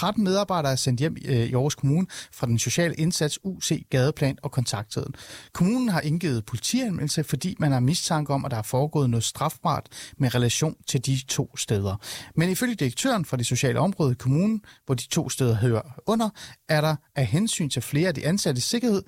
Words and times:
13 0.00 0.24
medarbejdere 0.24 0.72
er 0.72 0.76
sendt 0.76 1.00
hjem 1.00 1.16
øh, 1.24 1.36
i 1.36 1.52
Aarhus 1.54 1.74
Kommune 1.74 2.06
fra 2.32 2.46
den 2.46 2.58
sociale 2.58 2.94
indsats 2.94 3.38
UC 3.44 3.86
Gadeplan 3.90 4.38
og 4.42 4.50
kontakttiden. 4.50 5.14
Kommunen 5.52 5.88
har 5.88 6.00
indgivet 6.00 6.46
politianmeldelse, 6.46 7.24
fordi 7.24 7.56
man 7.58 7.72
har 7.72 7.80
mistanke 7.80 8.32
om, 8.32 8.44
at 8.44 8.50
der 8.50 8.56
er 8.56 8.62
foregået 8.62 9.10
noget 9.10 9.24
strafbart 9.24 9.88
med 10.18 10.34
relation 10.34 10.76
til 10.86 11.06
de 11.06 11.20
to 11.28 11.56
steder. 11.56 11.96
Men 12.36 12.50
ifølge 12.50 12.74
direktøren 12.74 13.24
for 13.24 13.36
det 13.36 13.46
sociale 13.46 13.80
område 13.80 14.12
i 14.12 14.14
kommunen, 14.14 14.62
hvor 14.86 14.94
de 14.94 15.08
to 15.08 15.28
steder 15.28 15.54
hører 15.54 15.82
under, 16.06 16.30
er 16.68 16.80
der 16.80 16.96
af 17.16 17.26
hensyn 17.26 17.68
til 17.68 17.82
flere 17.82 18.08
af 18.08 18.14
de 18.14 18.26
ansatte 18.26 18.60
sikkerhed 18.60 19.02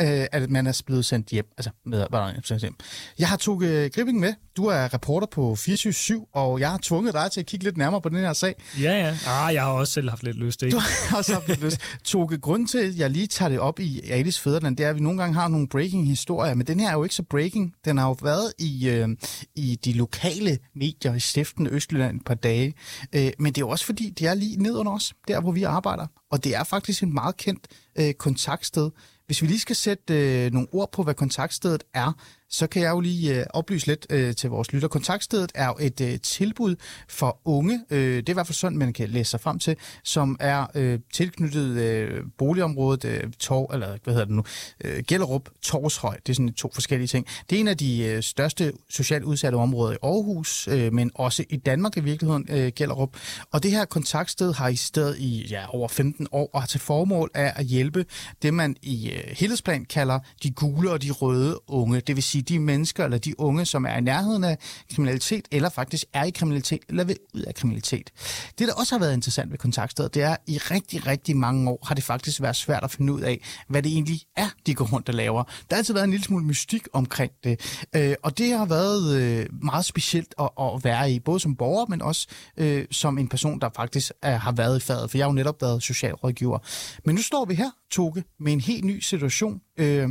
øh, 0.00 0.26
at 0.32 0.50
man 0.50 0.66
er 0.66 0.82
blevet 0.86 1.04
sendt 1.04 1.28
hjem. 1.28 1.46
Altså, 1.58 1.70
medarbejderne 1.86 2.40
sendt 2.44 2.62
hjem. 2.62 2.74
Jeg 3.18 3.28
har 3.28 3.36
Toge 3.36 3.88
Gripping 3.88 4.20
med. 4.20 4.34
Du 4.56 4.64
er 4.64 4.94
reporter 4.94 5.26
på 5.26 5.54
24 5.54 6.26
og 6.32 6.60
jeg 6.60 6.70
har 6.70 6.78
tvunget 6.82 7.14
dig 7.14 7.30
til 7.32 7.40
at 7.40 7.46
kigge 7.46 7.64
lidt 7.64 7.76
nærmere 7.76 8.00
på 8.00 8.08
den 8.08 8.18
her 8.18 8.32
sag. 8.32 8.54
Ja, 8.80 8.92
ja. 8.92 9.16
Ah, 9.26 9.54
jeg 9.54 9.62
har 9.62 9.70
også 9.70 9.92
selv 9.92 10.10
haft 10.10 10.22
lidt 10.22 10.36
lyst. 10.36 10.62
Ikke? 10.62 10.74
Du 10.74 10.80
har 10.80 11.16
også 11.16 11.32
haft 11.32 11.48
lidt 11.48 11.60
lyst. 11.60 11.80
Toge, 12.04 12.38
grund 12.38 12.68
til, 12.68 12.78
at 12.78 12.98
jeg 12.98 13.10
lige 13.10 13.26
tager 13.26 13.48
det 13.48 13.58
op 13.58 13.80
i 13.80 14.00
Alice 14.10 14.40
Fæderland, 14.40 14.76
det 14.76 14.86
er, 14.86 14.90
at 14.90 14.96
vi 14.96 15.00
nogle 15.00 15.18
gange 15.18 15.34
har 15.34 15.48
nogle 15.48 15.68
breaking-historier, 15.68 16.54
men 16.54 16.66
den 16.66 16.80
her 16.80 16.88
er 16.88 16.92
jo 16.92 17.02
ikke 17.02 17.14
så 17.14 17.22
breaking. 17.22 17.74
Den 17.84 17.98
har 17.98 18.08
jo 18.08 18.16
været 18.22 18.52
i, 18.58 18.88
øh, 18.88 19.08
i 19.54 19.78
de 19.84 19.92
lokale 19.92 20.58
medier 20.74 21.14
i 21.14 21.20
Stiften 21.20 21.66
Østjylland 21.66 22.16
et 22.16 22.24
par 22.26 22.34
dage. 22.34 22.74
Øh, 23.12 23.30
men 23.38 23.52
det 23.52 23.58
er 23.58 23.66
jo 23.66 23.68
også 23.68 23.84
fordi, 23.84 24.10
det 24.10 24.26
er 24.26 24.34
lige 24.34 24.62
ned 24.62 24.76
under 24.76 24.92
os, 24.92 25.14
der 25.28 25.40
hvor 25.40 25.52
vi 25.52 25.62
arbejder. 25.62 26.06
Og 26.30 26.44
det 26.44 26.56
er 26.56 26.64
faktisk 26.64 27.02
en 27.02 27.14
meget 27.14 27.36
kendt 27.36 27.66
øh, 27.98 28.14
kontaktsted. 28.14 28.90
Hvis 29.28 29.42
vi 29.42 29.46
lige 29.46 29.60
skal 29.60 29.76
sætte 29.76 30.14
øh, 30.14 30.52
nogle 30.52 30.68
ord 30.72 30.92
på, 30.92 31.02
hvad 31.02 31.14
kontaktstedet 31.14 31.84
er, 31.94 32.12
så 32.50 32.66
kan 32.66 32.82
jeg 32.82 32.90
jo 32.90 33.00
lige 33.00 33.40
øh, 33.40 33.46
oplyse 33.50 33.86
lidt 33.86 34.06
øh, 34.10 34.34
til 34.34 34.50
vores 34.50 34.72
lytter. 34.72 34.88
Kontaktstedet 34.88 35.52
er 35.54 35.66
jo 35.66 35.74
et 35.80 36.00
øh, 36.00 36.20
tilbud 36.20 36.76
for 37.08 37.40
unge, 37.44 37.80
øh, 37.90 38.16
det 38.16 38.28
er 38.28 38.32
i 38.32 38.34
hvert 38.34 38.46
fald 38.46 38.54
sådan, 38.54 38.78
man 38.78 38.92
kan 38.92 39.08
læse 39.08 39.30
sig 39.30 39.40
frem 39.40 39.58
til, 39.58 39.76
som 40.04 40.36
er 40.40 40.66
øh, 40.74 40.98
tilknyttet 41.12 41.76
øh, 41.76 42.22
boligområdet 42.38 43.04
øh, 43.04 43.32
Tor, 43.38 43.72
eller 43.72 43.98
hvad 44.04 44.14
hedder 44.14 44.26
det 44.26 44.34
nu, 44.34 44.44
øh, 44.84 45.02
Gellerup, 45.08 45.48
Torshøj. 45.62 46.16
Det 46.26 46.28
er 46.28 46.34
sådan 46.34 46.52
to 46.52 46.70
forskellige 46.74 47.08
ting. 47.08 47.26
Det 47.50 47.56
er 47.56 47.60
en 47.60 47.68
af 47.68 47.76
de 47.76 48.04
øh, 48.04 48.22
største 48.22 48.72
socialt 48.90 49.24
udsatte 49.24 49.56
områder 49.56 49.92
i 49.92 49.96
Aarhus, 50.02 50.68
øh, 50.68 50.92
men 50.92 51.10
også 51.14 51.44
i 51.50 51.56
Danmark 51.56 51.96
i 51.96 52.00
virkeligheden, 52.00 52.46
øh, 52.50 52.72
Gellerup. 52.76 53.16
Og 53.52 53.62
det 53.62 53.70
her 53.70 53.84
kontaktsted 53.84 54.52
har 54.52 54.68
i 54.68 54.76
stedet 54.76 55.18
i 55.18 55.46
ja, 55.50 55.74
over 55.74 55.88
15 55.88 56.26
år, 56.32 56.50
og 56.52 56.62
har 56.62 56.66
til 56.66 56.80
formål 56.80 57.30
af 57.34 57.52
at 57.56 57.64
hjælpe 57.64 58.04
det, 58.42 58.54
man 58.54 58.76
i 58.82 59.10
øh, 59.10 59.22
helhedsplan 59.26 59.84
kalder 59.84 60.18
de 60.42 60.50
gule 60.50 60.90
og 60.90 61.02
de 61.02 61.10
røde 61.10 61.60
unge. 61.66 62.00
Det 62.00 62.16
vil 62.16 62.22
sige 62.22 62.37
sige 62.38 62.58
de 62.58 62.58
mennesker 62.58 63.04
eller 63.04 63.18
de 63.18 63.40
unge, 63.40 63.64
som 63.64 63.86
er 63.86 63.96
i 63.96 64.00
nærheden 64.00 64.44
af 64.44 64.58
kriminalitet, 64.94 65.48
eller 65.50 65.68
faktisk 65.68 66.04
er 66.12 66.24
i 66.24 66.30
kriminalitet, 66.30 66.80
eller 66.88 67.04
vil 67.04 67.16
ud 67.34 67.40
af 67.40 67.54
kriminalitet. 67.54 68.10
Det, 68.58 68.68
der 68.68 68.74
også 68.74 68.94
har 68.94 69.00
været 69.00 69.14
interessant 69.14 69.50
ved 69.50 69.58
kontaktstedet, 69.58 70.14
det 70.14 70.22
er, 70.22 70.30
at 70.30 70.38
i 70.46 70.58
rigtig, 70.58 71.06
rigtig 71.06 71.36
mange 71.36 71.70
år 71.70 71.86
har 71.86 71.94
det 71.94 72.04
faktisk 72.04 72.42
været 72.42 72.56
svært 72.56 72.84
at 72.84 72.90
finde 72.90 73.12
ud 73.12 73.20
af, 73.20 73.40
hvad 73.68 73.82
det 73.82 73.92
egentlig 73.92 74.20
er, 74.36 74.48
de 74.66 74.74
går 74.74 74.84
rundt 74.92 75.08
og 75.08 75.14
laver. 75.14 75.42
Der 75.42 75.74
har 75.74 75.76
altid 75.76 75.94
været 75.94 76.04
en 76.04 76.10
lille 76.10 76.24
smule 76.24 76.44
mystik 76.44 76.82
omkring 76.92 77.32
det, 77.44 77.60
øh, 77.96 78.14
og 78.22 78.38
det 78.38 78.58
har 78.58 78.66
været 78.66 79.16
øh, 79.16 79.46
meget 79.62 79.84
specielt 79.84 80.34
at, 80.40 80.50
at 80.60 80.84
være 80.84 81.12
i, 81.12 81.20
både 81.20 81.40
som 81.40 81.56
borger, 81.56 81.86
men 81.88 82.02
også 82.02 82.28
øh, 82.56 82.84
som 82.90 83.18
en 83.18 83.28
person, 83.28 83.60
der 83.60 83.68
faktisk 83.76 84.12
er, 84.22 84.36
har 84.36 84.52
været 84.52 84.76
i 84.76 84.80
faget, 84.80 85.10
for 85.10 85.18
jeg 85.18 85.24
har 85.24 85.30
jo 85.30 85.34
netop 85.34 85.62
været 85.62 85.82
socialrådgiver. 85.82 86.58
Men 87.04 87.14
nu 87.14 87.22
står 87.22 87.44
vi 87.44 87.54
her, 87.54 87.70
Toke, 87.90 88.24
med 88.40 88.52
en 88.52 88.60
helt 88.60 88.84
ny 88.84 89.00
situation. 89.00 89.60
Øh, 89.76 90.08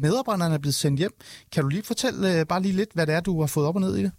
medarbejderne 0.00 0.54
er 0.54 0.58
blevet 0.58 0.74
sendt 0.74 0.98
hjem. 0.98 1.12
Kan 1.52 1.62
du 1.62 1.68
lige 1.68 1.82
fortælle 1.82 2.38
øh, 2.38 2.46
bare 2.46 2.62
lige 2.62 2.76
lidt, 2.76 2.90
hvad 2.94 3.06
det 3.06 3.14
er, 3.14 3.20
du 3.20 3.40
har 3.40 3.46
fået 3.46 3.66
op 3.66 3.74
og 3.74 3.80
ned 3.80 3.96
i 3.96 4.02
det? 4.02 4.12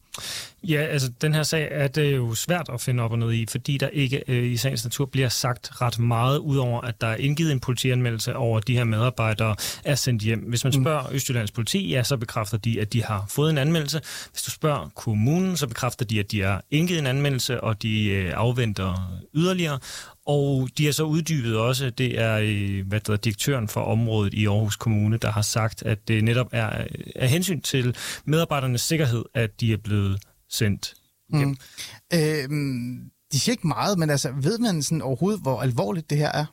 Ja, 0.63 0.81
altså 0.81 1.11
den 1.21 1.33
her 1.33 1.43
sag 1.43 1.67
er 1.71 1.88
det 1.88 2.15
jo 2.15 2.35
svært 2.35 2.69
at 2.73 2.81
finde 2.81 3.03
op 3.03 3.11
og 3.11 3.19
ned 3.19 3.33
i, 3.33 3.45
fordi 3.45 3.77
der 3.77 3.88
ikke 3.88 4.23
øh, 4.27 4.52
i 4.52 4.57
sagens 4.57 4.83
natur 4.83 5.05
bliver 5.05 5.30
sagt 5.30 5.81
ret 5.81 5.99
meget, 5.99 6.38
udover 6.38 6.81
at 6.81 7.02
der 7.02 7.07
er 7.07 7.15
indgivet 7.15 7.52
en 7.52 7.59
politianmeldelse 7.59 8.35
over, 8.35 8.57
at 8.57 8.67
de 8.67 8.77
her 8.77 8.83
medarbejdere 8.83 9.55
er 9.83 9.95
sendt 9.95 10.23
hjem. 10.23 10.39
Hvis 10.39 10.64
man 10.64 10.73
mm. 10.75 10.83
spørger 10.83 11.09
mm. 11.09 11.15
Østjyllands 11.15 11.52
politi, 11.52 11.89
ja, 11.89 12.03
så 12.03 12.17
bekræfter 12.17 12.58
de, 12.58 12.81
at 12.81 12.93
de 12.93 13.03
har 13.03 13.25
fået 13.30 13.49
en 13.49 13.58
anmeldelse. 13.58 14.02
Hvis 14.31 14.42
du 14.42 14.52
spørger 14.52 14.89
kommunen, 14.95 15.58
så 15.58 15.67
bekræfter 15.67 16.05
de, 16.05 16.19
at 16.19 16.31
de 16.31 16.42
har 16.42 16.64
indgivet 16.71 16.99
en 16.99 17.08
anmeldelse, 17.08 17.61
og 17.61 17.81
de 17.81 18.05
øh, 18.05 18.31
afventer 18.36 19.19
yderligere. 19.36 19.80
Og 20.26 20.70
de 20.78 20.86
har 20.86 20.92
så 20.92 21.04
uddybet 21.04 21.58
også, 21.58 21.89
det 21.89 22.20
er 22.20 22.39
øh, 22.44 22.88
hvad 22.88 23.00
der 23.00 23.14
er, 23.14 23.17
direktøren 23.17 23.67
for 23.67 23.82
området 23.82 24.34
i 24.34 24.45
Aarhus 24.48 24.76
Kommune, 24.76 25.17
der 25.17 25.32
har 25.32 25.42
sagt, 25.42 25.84
at 25.84 26.08
det 26.08 26.23
netop 26.23 26.48
er 26.52 26.82
øh, 26.82 26.88
af 27.16 27.30
hensyn 27.30 27.61
til 27.61 27.95
medarbejdernes 28.26 28.82
sikkerhed, 28.82 29.23
at 29.34 29.60
de 29.60 29.73
er 29.73 29.78
blevet 29.78 30.20
sendt 30.50 30.94
hjem. 31.34 31.48
Mm. 31.48 31.58
Øh, 32.14 32.50
de 33.32 33.39
siger 33.39 33.54
ikke 33.54 33.67
meget, 33.67 34.00
men 34.00 34.10
altså, 34.10 34.32
ved 34.42 34.60
man 34.60 34.84
sådan 34.84 35.02
overhovedet, 35.02 35.42
hvor 35.42 35.61
alvorligt 35.61 36.10
det 36.10 36.17
her 36.17 36.32
er? 36.32 36.45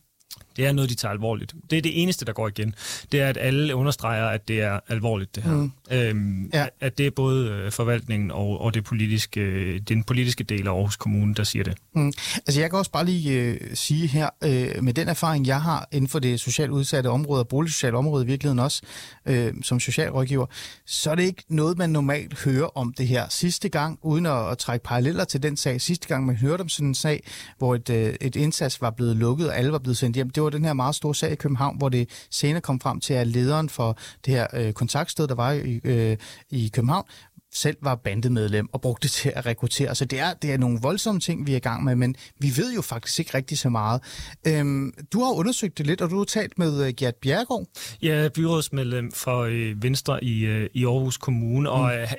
Det 0.60 0.68
er 0.68 0.72
noget, 0.72 0.90
de 0.90 0.94
tager 0.94 1.12
alvorligt. 1.12 1.54
Det 1.70 1.78
er 1.78 1.82
det 1.82 2.02
eneste, 2.02 2.24
der 2.24 2.32
går 2.32 2.48
igen. 2.48 2.74
Det 3.12 3.20
er, 3.20 3.28
at 3.28 3.38
alle 3.40 3.74
understreger, 3.74 4.26
at 4.26 4.48
det 4.48 4.60
er 4.60 4.80
alvorligt, 4.88 5.34
det 5.34 5.42
her. 5.42 5.52
Mm. 5.52 5.72
Øhm, 5.90 6.50
ja. 6.54 6.66
At 6.80 6.98
det 6.98 7.06
er 7.06 7.10
både 7.10 7.48
øh, 7.48 7.72
forvaltningen 7.72 8.30
og, 8.30 8.60
og 8.60 8.74
det 8.74 8.84
politiske, 8.84 9.78
den 9.78 10.04
politiske 10.04 10.44
del 10.44 10.66
af 10.66 10.72
Aarhus 10.72 10.96
Kommune, 10.96 11.34
der 11.34 11.44
siger 11.44 11.64
det. 11.64 11.74
Mm. 11.94 12.12
Altså 12.46 12.60
jeg 12.60 12.70
kan 12.70 12.78
også 12.78 12.90
bare 12.90 13.04
lige 13.04 13.40
øh, 13.40 13.60
sige 13.74 14.06
her, 14.06 14.28
øh, 14.44 14.84
med 14.84 14.94
den 14.94 15.08
erfaring, 15.08 15.46
jeg 15.46 15.62
har 15.62 15.88
inden 15.92 16.08
for 16.08 16.18
det 16.18 16.40
socialt 16.40 16.70
udsatte 16.70 17.08
område, 17.08 17.40
og 17.40 17.48
boligsociale 17.48 17.96
område 17.96 18.24
i 18.24 18.26
virkeligheden 18.26 18.58
også, 18.58 18.82
øh, 19.26 19.54
som 19.62 19.80
socialrådgiver, 19.80 20.46
så 20.86 21.10
er 21.10 21.14
det 21.14 21.22
ikke 21.22 21.44
noget, 21.48 21.78
man 21.78 21.90
normalt 21.90 22.44
hører 22.44 22.78
om 22.78 22.94
det 22.98 23.08
her. 23.08 23.28
Sidste 23.28 23.68
gang, 23.68 23.98
uden 24.02 24.26
at, 24.26 24.50
at 24.50 24.58
trække 24.58 24.84
paralleller 24.84 25.24
til 25.24 25.42
den 25.42 25.56
sag, 25.56 25.80
sidste 25.80 26.08
gang 26.08 26.26
man 26.26 26.36
hørte 26.36 26.60
om 26.60 26.68
sådan 26.68 26.88
en 26.88 26.94
sag, 26.94 27.22
hvor 27.58 27.74
et, 27.74 27.90
øh, 27.90 28.14
et 28.20 28.36
indsats 28.36 28.80
var 28.80 28.90
blevet 28.90 29.16
lukket, 29.16 29.48
og 29.48 29.58
alle 29.58 29.72
var 29.72 29.78
blevet 29.78 29.96
sendt 29.96 30.16
hjem, 30.16 30.30
det 30.30 30.42
var 30.42 30.49
den 30.50 30.64
her 30.64 30.72
meget 30.72 30.94
store 30.94 31.14
sag 31.14 31.32
i 31.32 31.34
København, 31.34 31.78
hvor 31.78 31.88
det 31.88 32.26
senere 32.30 32.60
kom 32.60 32.80
frem 32.80 33.00
til, 33.00 33.14
at 33.14 33.26
lederen 33.26 33.68
for 33.68 33.98
det 34.24 34.34
her 34.34 34.46
øh, 34.54 34.72
kontaktsted, 34.72 35.28
der 35.28 35.34
var 35.34 35.52
i, 35.52 35.80
øh, 35.84 36.16
i 36.50 36.70
København, 36.74 37.04
selv 37.52 37.76
var 37.82 37.94
bandemedlem 37.94 38.68
og 38.72 38.80
brugte 38.80 39.02
det 39.02 39.10
til 39.10 39.32
at 39.36 39.46
rekruttere. 39.46 39.94
Så 39.94 40.04
det 40.04 40.18
er, 40.18 40.34
det 40.34 40.52
er 40.52 40.58
nogle 40.58 40.78
voldsomme 40.82 41.20
ting, 41.20 41.46
vi 41.46 41.52
er 41.52 41.56
i 41.56 41.60
gang 41.60 41.84
med, 41.84 41.96
men 41.96 42.14
vi 42.38 42.52
ved 42.56 42.74
jo 42.74 42.82
faktisk 42.82 43.18
ikke 43.18 43.34
rigtig 43.34 43.58
så 43.58 43.68
meget. 43.68 44.02
Øhm, 44.46 44.92
du 45.12 45.20
har 45.24 45.32
undersøgt 45.32 45.78
det 45.78 45.86
lidt, 45.86 46.00
og 46.00 46.10
du 46.10 46.18
har 46.18 46.24
talt 46.24 46.58
med 46.58 46.86
uh, 46.86 46.94
Gert 46.96 47.14
Bjergård. 47.14 47.66
Ja, 48.02 48.28
byrådsmedlem 48.34 49.12
for 49.12 49.38
øh, 49.40 49.82
Venstre 49.82 50.24
i, 50.24 50.40
øh, 50.40 50.70
i 50.74 50.84
Aarhus 50.84 51.16
Kommune, 51.16 51.60
mm. 51.60 51.74
og 51.74 51.94
øh, 51.94 52.12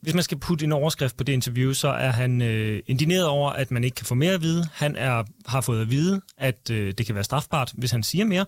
hvis 0.00 0.14
man 0.14 0.22
skal 0.22 0.38
putte 0.38 0.64
en 0.64 0.72
overskrift 0.72 1.16
på 1.16 1.24
det 1.24 1.32
interview, 1.32 1.72
så 1.72 1.88
er 1.88 2.10
han 2.10 2.42
øh, 2.42 2.82
indineret 2.86 3.26
over, 3.26 3.50
at 3.50 3.70
man 3.70 3.84
ikke 3.84 3.94
kan 3.94 4.06
få 4.06 4.14
mere 4.14 4.32
at 4.32 4.42
vide. 4.42 4.68
Han 4.72 4.96
er, 4.96 5.24
har 5.46 5.60
fået 5.60 5.80
at 5.80 5.90
vide, 5.90 6.20
at 6.38 6.70
øh, 6.70 6.94
det 6.98 7.06
kan 7.06 7.14
være 7.14 7.24
strafbart, 7.24 7.72
hvis 7.76 7.90
han 7.90 8.02
siger 8.02 8.24
mere. 8.24 8.46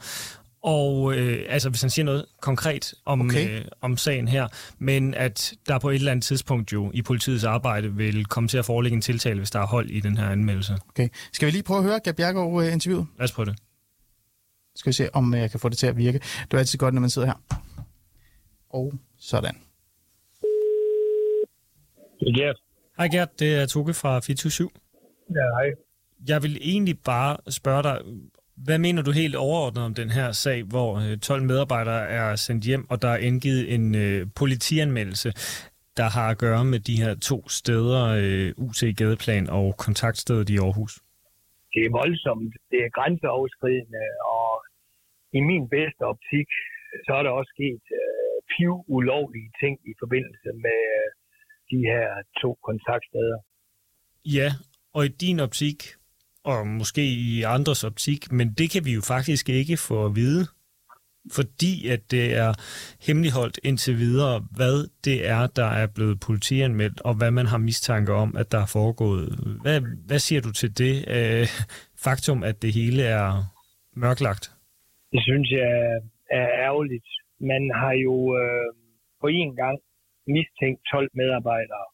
Og 0.62 1.14
øh, 1.14 1.46
altså, 1.48 1.68
hvis 1.68 1.80
han 1.80 1.90
siger 1.90 2.04
noget 2.04 2.26
konkret 2.40 2.94
om, 3.04 3.20
okay. 3.20 3.58
øh, 3.58 3.64
om 3.80 3.96
sagen 3.96 4.28
her, 4.28 4.48
men 4.78 5.14
at 5.14 5.54
der 5.68 5.78
på 5.78 5.90
et 5.90 5.94
eller 5.94 6.12
andet 6.12 6.24
tidspunkt 6.24 6.72
jo 6.72 6.90
i 6.94 7.02
politiets 7.02 7.44
arbejde 7.44 7.94
vil 7.94 8.24
komme 8.24 8.48
til 8.48 8.58
at 8.58 8.64
forelægge 8.64 8.94
en 8.94 9.00
tiltale, 9.00 9.38
hvis 9.38 9.50
der 9.50 9.60
er 9.60 9.66
hold 9.66 9.90
i 9.90 10.00
den 10.00 10.16
her 10.16 10.28
anmeldelse. 10.28 10.78
Okay. 10.88 11.08
Skal 11.32 11.46
vi 11.46 11.50
lige 11.50 11.62
prøve 11.62 11.78
at 11.78 11.84
høre 11.84 12.00
Gab 12.00 12.16
Bjergaard 12.16 12.52
uh, 12.52 12.72
interviewet? 12.72 13.06
Lad 13.18 13.24
os 13.24 13.32
prøve 13.32 13.46
det. 13.46 13.56
Skal 14.76 14.90
vi 14.90 14.94
se, 14.94 15.14
om 15.14 15.34
jeg 15.34 15.50
kan 15.50 15.60
få 15.60 15.68
det 15.68 15.78
til 15.78 15.86
at 15.86 15.96
virke. 15.96 16.18
Det 16.18 16.54
er 16.54 16.58
altid 16.58 16.78
godt, 16.78 16.94
når 16.94 17.00
man 17.00 17.10
sidder 17.10 17.28
her. 17.28 17.56
Og 18.70 18.92
sådan. 19.18 19.63
Gert. 22.32 22.58
Hej 22.98 23.08
Gert, 23.08 23.40
det 23.40 23.50
er 23.60 23.66
Toge 23.66 23.94
fra 23.94 24.20
24 24.20 24.68
Ja, 25.30 25.46
hej. 25.56 25.68
Jeg 26.28 26.42
vil 26.42 26.56
egentlig 26.72 26.96
bare 27.04 27.36
spørge 27.50 27.82
dig, 27.82 27.96
hvad 28.66 28.78
mener 28.78 29.02
du 29.02 29.10
helt 29.10 29.36
overordnet 29.36 29.84
om 29.84 29.94
den 29.94 30.10
her 30.10 30.32
sag, 30.32 30.62
hvor 30.62 30.88
12 31.22 31.40
øh, 31.40 31.46
medarbejdere 31.46 32.08
er 32.08 32.36
sendt 32.36 32.64
hjem, 32.64 32.90
og 32.90 33.02
der 33.02 33.08
er 33.08 33.20
indgivet 33.28 33.74
en 33.74 33.94
øh, 33.94 34.26
politianmeldelse, 34.40 35.30
der 35.98 36.08
har 36.16 36.28
at 36.30 36.38
gøre 36.38 36.64
med 36.64 36.80
de 36.88 36.96
her 37.02 37.14
to 37.30 37.48
steder, 37.48 38.02
øh, 38.22 38.66
UC 38.66 38.80
Gadeplan 38.98 39.46
og 39.58 39.66
kontaktstedet 39.84 40.50
i 40.50 40.56
Aarhus? 40.64 40.92
Det 41.74 41.82
er 41.84 41.92
voldsomt. 42.00 42.52
Det 42.70 42.78
er 42.86 42.90
grænseoverskridende, 42.98 44.04
og 44.36 44.50
i 45.38 45.40
min 45.50 45.64
bedste 45.76 46.02
optik, 46.12 46.48
så 47.06 47.10
er 47.18 47.22
der 47.22 47.32
også 47.38 47.50
sket 47.56 47.84
øh, 48.00 48.36
piv 48.52 48.72
ulovlige 48.96 49.50
ting 49.62 49.74
i 49.90 49.92
forbindelse 50.02 50.50
med 50.64 50.80
øh, 50.98 51.08
de 51.70 51.78
her 51.90 52.06
to 52.42 52.50
kontaktsteder. 52.68 53.38
Ja, 54.24 54.48
og 54.94 55.04
i 55.04 55.08
din 55.08 55.40
optik, 55.40 55.78
og 56.44 56.66
måske 56.66 57.02
i 57.04 57.42
andres 57.42 57.84
optik, 57.84 58.32
men 58.32 58.48
det 58.58 58.70
kan 58.70 58.84
vi 58.84 58.92
jo 58.94 59.00
faktisk 59.00 59.48
ikke 59.48 59.76
få 59.76 60.06
at 60.06 60.16
vide, 60.16 60.44
fordi 61.32 61.88
at 61.88 62.10
det 62.10 62.36
er 62.36 62.52
hemmeligholdt 63.06 63.60
indtil 63.62 63.96
videre, 63.98 64.46
hvad 64.56 64.88
det 65.04 65.28
er, 65.28 65.46
der 65.46 65.66
er 65.82 65.86
blevet 65.86 66.20
politianmeldt, 66.20 67.00
og 67.00 67.14
hvad 67.14 67.30
man 67.30 67.46
har 67.46 67.58
mistanke 67.58 68.12
om, 68.12 68.36
at 68.36 68.52
der 68.52 68.58
er 68.58 68.70
foregået. 68.72 69.28
Hvad, 69.62 69.80
hvad 70.06 70.18
siger 70.18 70.40
du 70.40 70.52
til 70.52 70.78
det 70.78 70.94
uh, 71.16 71.46
faktum, 72.04 72.42
at 72.42 72.62
det 72.62 72.72
hele 72.72 73.02
er 73.02 73.28
mørklagt? 73.96 74.44
Det 75.12 75.22
synes 75.22 75.50
jeg 75.50 75.70
er 76.30 76.48
ærgerligt. 76.66 77.08
Man 77.40 77.62
har 77.80 77.92
jo 78.06 78.14
øh, 78.40 78.68
på 79.20 79.26
en 79.26 79.56
gang 79.56 79.78
mistænkt 80.26 80.80
12 80.92 81.10
medarbejdere. 81.20 81.86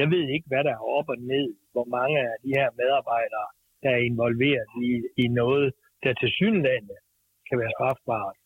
Jeg 0.00 0.06
ved 0.14 0.24
ikke, 0.34 0.46
hvad 0.50 0.64
der 0.64 0.72
er 0.74 0.84
op 0.98 1.08
og 1.08 1.18
ned, 1.32 1.46
hvor 1.72 1.86
mange 1.96 2.16
af 2.28 2.34
de 2.44 2.50
her 2.58 2.68
medarbejdere, 2.80 3.48
der 3.82 3.90
er 3.90 4.06
involveret 4.10 4.66
i, 4.86 4.88
i 5.22 5.26
noget, 5.28 5.72
der 6.02 6.12
til 6.20 6.30
synlande 6.38 6.96
kan 7.48 7.58
være 7.58 7.74
strafbart. 7.76 8.36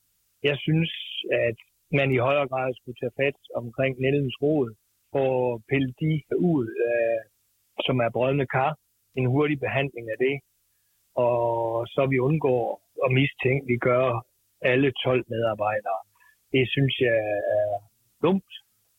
Jeg 0.43 0.57
synes, 0.67 0.93
at 1.49 1.59
man 1.99 2.09
i 2.13 2.25
højere 2.27 2.49
grad 2.49 2.75
skulle 2.75 2.99
tage 3.01 3.19
fat 3.23 3.39
omkring 3.55 4.01
Nellens 4.01 4.37
rod 4.43 4.69
og 5.13 5.63
pille 5.71 5.93
de 6.01 6.13
ud, 6.53 6.67
øh, 6.89 7.21
som 7.87 7.97
er 7.99 8.11
brødende 8.17 8.47
kar, 8.47 8.73
en 9.19 9.27
hurtig 9.27 9.59
behandling 9.61 10.07
af 10.15 10.19
det, 10.27 10.37
og 11.27 11.41
så 11.95 12.07
vi 12.13 12.19
undgår 12.19 12.63
at 13.05 13.11
mistænke, 13.19 13.67
vi 13.73 13.77
gør 13.77 14.05
alle 14.61 14.93
12 15.05 15.25
medarbejdere. 15.29 16.01
Det 16.53 16.65
synes 16.75 16.95
jeg 17.01 17.19
er 17.59 17.71
dumt, 18.23 18.51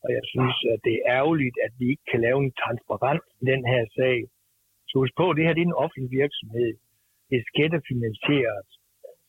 og 0.04 0.10
jeg 0.18 0.24
synes, 0.34 0.58
at 0.74 0.80
det 0.86 0.94
er 0.98 1.04
ærgerligt, 1.18 1.58
at 1.66 1.72
vi 1.80 1.86
ikke 1.94 2.06
kan 2.12 2.22
lave 2.28 2.40
en 2.46 2.54
transparent 2.64 3.26
i 3.42 3.44
den 3.52 3.62
her 3.72 3.84
sag. 3.98 4.18
Så 4.88 4.94
husk 5.02 5.14
på, 5.22 5.26
det 5.36 5.44
her 5.46 5.54
det 5.56 5.64
er 5.64 5.72
en 5.74 5.82
offentlig 5.84 6.12
virksomhed. 6.22 6.72
Det 7.30 7.36
er 7.42 7.46
skattefinansieret. 7.52 8.70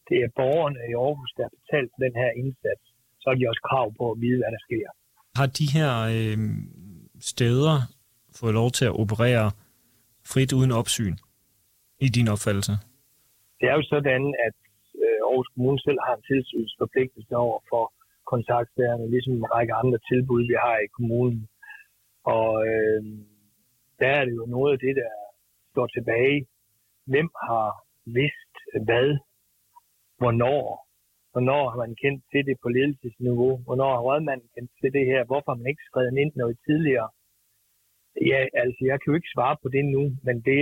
Det 0.08 0.18
er 0.24 0.30
borgerne 0.40 0.80
i 0.90 0.92
Aarhus, 1.04 1.32
der 1.36 1.42
har 1.46 1.54
betalt 1.58 1.92
den 2.04 2.14
her 2.20 2.30
indsats. 2.42 2.84
Så 3.20 3.24
har 3.30 3.36
de 3.38 3.50
også 3.52 3.62
krav 3.70 3.86
på 3.98 4.04
at 4.12 4.16
vide, 4.24 4.38
hvad 4.40 4.52
der 4.56 4.62
sker. 4.68 4.86
Har 5.40 5.48
de 5.58 5.66
her 5.76 5.92
øh, 6.16 6.38
steder 7.32 7.76
fået 8.38 8.54
lov 8.60 8.68
til 8.78 8.84
at 8.90 8.94
operere 9.02 9.48
frit 10.32 10.52
uden 10.58 10.72
opsyn, 10.80 11.14
i 12.06 12.08
din 12.16 12.28
opfattelse? 12.34 12.72
Det 13.58 13.66
er 13.70 13.76
jo 13.80 13.84
sådan, 13.94 14.24
at 14.46 14.56
øh, 15.04 15.18
Aarhus 15.26 15.48
Kommune 15.52 15.80
selv 15.86 16.00
har 16.06 16.14
en 16.18 16.24
tilsynsforpligtelse 16.30 17.34
over 17.46 17.58
for 17.70 17.84
kontaktstederne, 18.32 19.10
ligesom 19.14 19.34
en 19.34 19.50
række 19.54 19.74
andre 19.82 19.98
tilbud, 20.10 20.42
vi 20.50 20.56
har 20.64 20.76
i 20.78 20.92
kommunen. 20.96 21.42
Og 22.36 22.50
øh, 22.70 23.02
der 24.00 24.10
er 24.18 24.22
det 24.24 24.34
jo 24.40 24.44
noget 24.56 24.70
af 24.74 24.80
det, 24.86 24.94
der 25.02 25.12
står 25.72 25.86
tilbage. 25.86 26.38
Hvem 27.12 27.28
har 27.48 27.68
vidst 28.18 28.54
hvad, 28.86 29.08
hvornår? 30.20 30.64
Hvornår 31.32 31.62
har 31.70 31.78
man 31.84 31.94
kendt 32.02 32.22
til 32.32 32.42
det 32.48 32.56
på 32.62 32.68
ledelsesniveau? 32.76 33.52
Hvornår 33.66 33.90
har 33.94 34.02
rådmanden 34.08 34.48
kendt 34.54 34.72
til 34.80 34.90
det 34.96 35.04
her? 35.10 35.20
Hvorfor 35.30 35.48
har 35.52 35.60
man 35.60 35.70
ikke 35.72 35.88
skrevet 35.88 36.18
ind 36.22 36.32
noget 36.42 36.56
tidligere? 36.66 37.08
Ja, 38.30 38.40
altså, 38.62 38.80
jeg 38.90 38.96
kan 38.98 39.10
jo 39.10 39.18
ikke 39.18 39.34
svare 39.36 39.56
på 39.62 39.68
det 39.74 39.84
nu, 39.96 40.02
men 40.26 40.36
det, 40.48 40.60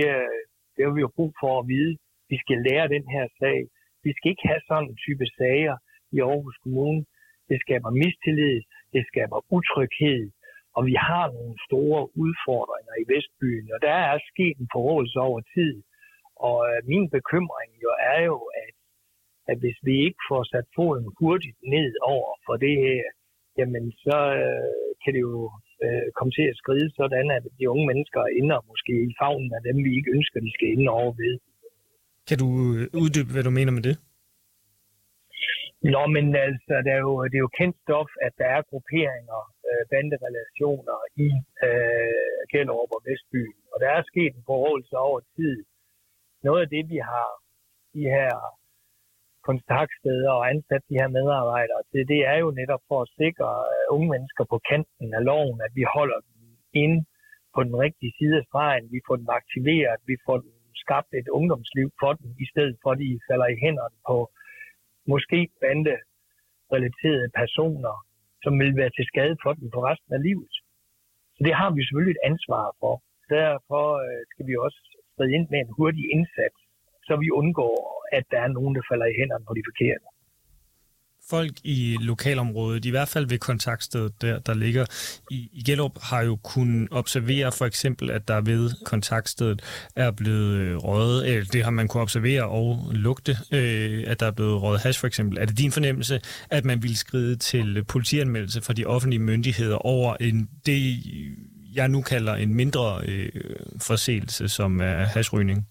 det 0.73 0.81
har 0.85 0.93
vi 0.95 1.01
jo 1.05 1.11
brug 1.17 1.31
for 1.41 1.51
at 1.59 1.67
vide. 1.73 1.93
Vi 2.31 2.37
skal 2.43 2.57
lære 2.67 2.93
den 2.95 3.05
her 3.15 3.25
sag. 3.39 3.59
Vi 4.05 4.11
skal 4.15 4.29
ikke 4.31 4.47
have 4.51 4.61
sådan 4.67 4.89
en 4.89 4.97
type 5.05 5.25
sager 5.37 5.75
i 6.15 6.17
Aarhus 6.27 6.57
Kommune, 6.63 7.01
det 7.49 7.57
skaber 7.65 7.89
mistillid, 8.03 8.57
det 8.93 9.03
skaber 9.11 9.39
utryghed, 9.57 10.23
og 10.75 10.81
vi 10.89 10.95
har 11.07 11.25
nogle 11.37 11.55
store 11.67 12.01
udfordringer 12.23 12.93
i 13.01 13.07
Vestbyen, 13.11 13.67
og 13.75 13.79
der 13.87 13.97
er 14.11 14.17
sket 14.31 14.55
en 14.57 14.69
forrådelse 14.75 15.19
over 15.27 15.41
tid. 15.55 15.73
Og 16.47 16.57
øh, 16.69 16.79
min 16.91 17.05
bekymring 17.17 17.71
jo 17.85 17.91
er 18.13 18.19
jo, 18.29 18.37
at, 18.63 18.75
at 19.51 19.57
hvis 19.63 19.79
vi 19.87 19.95
ikke 20.07 20.21
får 20.29 20.43
sat 20.53 20.67
foden 20.75 21.07
hurtigt 21.19 21.59
ned 21.75 21.91
over 22.15 22.31
for 22.45 22.55
det 22.65 22.75
her, 22.85 23.05
jamen 23.59 23.85
så 24.05 24.17
øh, 24.43 24.89
kan 25.03 25.11
det 25.15 25.21
jo 25.29 25.43
øh, 25.83 26.07
komme 26.17 26.31
til 26.37 26.45
at 26.51 26.59
skride 26.61 26.89
sådan, 26.99 27.27
at 27.37 27.43
de 27.59 27.69
unge 27.73 27.85
mennesker 27.89 28.21
ender 28.39 28.59
måske 28.71 28.93
i 29.09 29.13
favnen 29.21 29.51
af 29.57 29.61
dem, 29.67 29.77
vi 29.85 29.91
ikke 29.97 30.13
ønsker, 30.17 30.39
de 30.39 30.55
skal 30.57 30.69
ind 30.75 30.87
over 30.97 31.11
ved. 31.23 31.33
Kan 32.27 32.37
du 32.43 32.47
øh, 32.77 32.83
uddybe, 33.03 33.31
hvad 33.33 33.43
du 33.47 33.53
mener 33.59 33.73
med 33.77 33.83
det? 33.89 33.95
Nå, 35.83 36.01
men 36.15 36.25
altså, 36.35 36.73
det 36.85 36.91
er 36.97 37.01
jo, 37.07 37.13
det 37.29 37.37
er 37.37 37.45
jo 37.47 37.57
kendt 37.59 37.77
stof, 37.83 38.11
at 38.25 38.33
der 38.37 38.47
er 38.57 38.67
grupperinger, 38.69 39.41
øh, 39.67 39.83
banderelationer 39.91 40.99
i 41.25 41.29
øh, 41.67 42.39
Kjellerup 42.51 42.91
og 42.97 43.01
Vestbyen. 43.07 43.59
Og 43.73 43.77
der 43.81 43.89
er 43.97 44.09
sket 44.11 44.33
en 44.35 44.47
forholdelse 44.51 44.95
over 45.07 45.19
tid. 45.35 45.55
Noget 46.47 46.61
af 46.63 46.69
det, 46.75 46.83
vi 46.93 46.99
har 47.11 47.29
de 47.95 48.03
her 48.17 48.31
kontaktsteder 49.47 50.31
og 50.39 50.43
ansat 50.53 50.83
de 50.89 50.99
her 51.01 51.09
medarbejdere 51.17 51.83
til, 51.91 52.01
det 52.13 52.21
er 52.31 52.37
jo 52.43 52.49
netop 52.61 52.83
for 52.89 52.99
at 53.01 53.11
sikre 53.21 53.49
øh, 53.73 53.85
unge 53.95 54.09
mennesker 54.13 54.43
på 54.51 54.57
kanten 54.71 55.07
af 55.17 55.23
loven, 55.29 55.59
at 55.65 55.71
vi 55.79 55.83
holder 55.95 56.19
dem 56.27 56.37
inde 56.83 56.99
på 57.55 57.59
den 57.67 57.75
rigtige 57.85 58.13
side 58.19 58.35
af 58.41 58.45
stregen, 58.49 58.85
vi 58.95 58.99
får 59.07 59.15
dem 59.21 59.29
aktiveret, 59.39 59.99
vi 60.11 60.15
får 60.25 60.37
dem 60.43 60.51
skabt 60.83 61.11
et 61.21 61.29
ungdomsliv 61.37 61.89
for 62.01 62.11
dem, 62.19 62.27
i 62.43 62.45
stedet 62.51 62.75
for 62.81 62.89
at 62.91 62.99
de 63.03 63.19
falder 63.29 63.47
i 63.51 63.61
hænderne 63.65 63.97
på 64.09 64.17
måske 65.13 65.39
bande-relaterede 65.61 67.29
personer, 67.41 67.95
som 68.43 68.53
vil 68.61 68.73
være 68.79 68.91
til 68.97 69.05
skade 69.11 69.35
for 69.43 69.51
dem 69.59 69.67
på 69.75 69.79
resten 69.89 70.11
af 70.17 70.21
livet. 70.27 70.53
Så 71.35 71.41
det 71.47 71.53
har 71.59 71.69
vi 71.75 71.81
selvfølgelig 71.81 72.15
et 72.17 72.25
ansvar 72.31 72.65
for. 72.81 72.93
Derfor 73.37 73.85
øh, 74.05 74.21
skal 74.31 74.45
vi 74.49 74.55
også 74.65 74.79
skride 75.11 75.33
ind 75.35 75.45
med 75.51 75.59
en 75.61 75.73
hurtig 75.77 76.05
indsats, 76.15 76.59
så 77.07 77.13
vi 77.23 77.29
undgår, 77.41 77.77
at 78.17 78.25
der 78.31 78.39
er 78.45 78.55
nogen, 78.57 78.73
der 78.77 78.83
falder 78.89 79.07
i 79.09 79.17
hænderne 79.19 79.45
på 79.47 79.53
de 79.57 79.67
forkerte 79.69 80.07
folk 81.29 81.51
i 81.63 81.97
lokalområdet, 82.01 82.85
i 82.85 82.89
hvert 82.89 83.07
fald 83.07 83.29
ved 83.29 83.37
kontaktstedet 83.37 84.21
der, 84.21 84.39
der 84.39 84.53
ligger 84.53 84.85
i, 85.31 85.49
i 85.53 85.61
Gellerup, 85.65 85.97
har 86.01 86.21
jo 86.21 86.35
kunnet 86.35 86.87
observere 86.91 87.51
for 87.51 87.65
eksempel, 87.65 88.11
at 88.11 88.27
der 88.27 88.41
ved 88.41 88.85
kontaktstedet 88.85 89.89
er 89.95 90.11
blevet 90.11 90.53
øh, 90.61 90.77
røget, 90.77 91.27
eller 91.27 91.45
det 91.53 91.63
har 91.63 91.71
man 91.71 91.87
kunne 91.87 92.03
observere 92.03 92.43
og 92.43 92.91
lugte, 92.91 93.31
øh, 93.53 94.03
at 94.07 94.19
der 94.19 94.25
er 94.25 94.31
blevet 94.31 94.61
røget 94.61 94.81
hash 94.83 94.99
for 94.99 95.07
eksempel. 95.07 95.37
Er 95.37 95.45
det 95.45 95.57
din 95.57 95.71
fornemmelse, 95.71 96.15
at 96.51 96.65
man 96.65 96.83
ville 96.83 96.97
skride 96.97 97.35
til 97.35 97.85
politianmeldelse 97.85 98.61
for 98.61 98.73
de 98.73 98.85
offentlige 98.85 99.19
myndigheder 99.19 99.75
over 99.75 100.15
en, 100.15 100.49
det, 100.65 100.79
jeg 101.75 101.87
nu 101.89 102.01
kalder 102.01 102.35
en 102.35 102.55
mindre 102.55 103.01
øh, 103.07 103.29
forseelse, 103.81 104.47
som 104.47 104.81
er 104.81 105.05
hashrygning? 105.15 105.67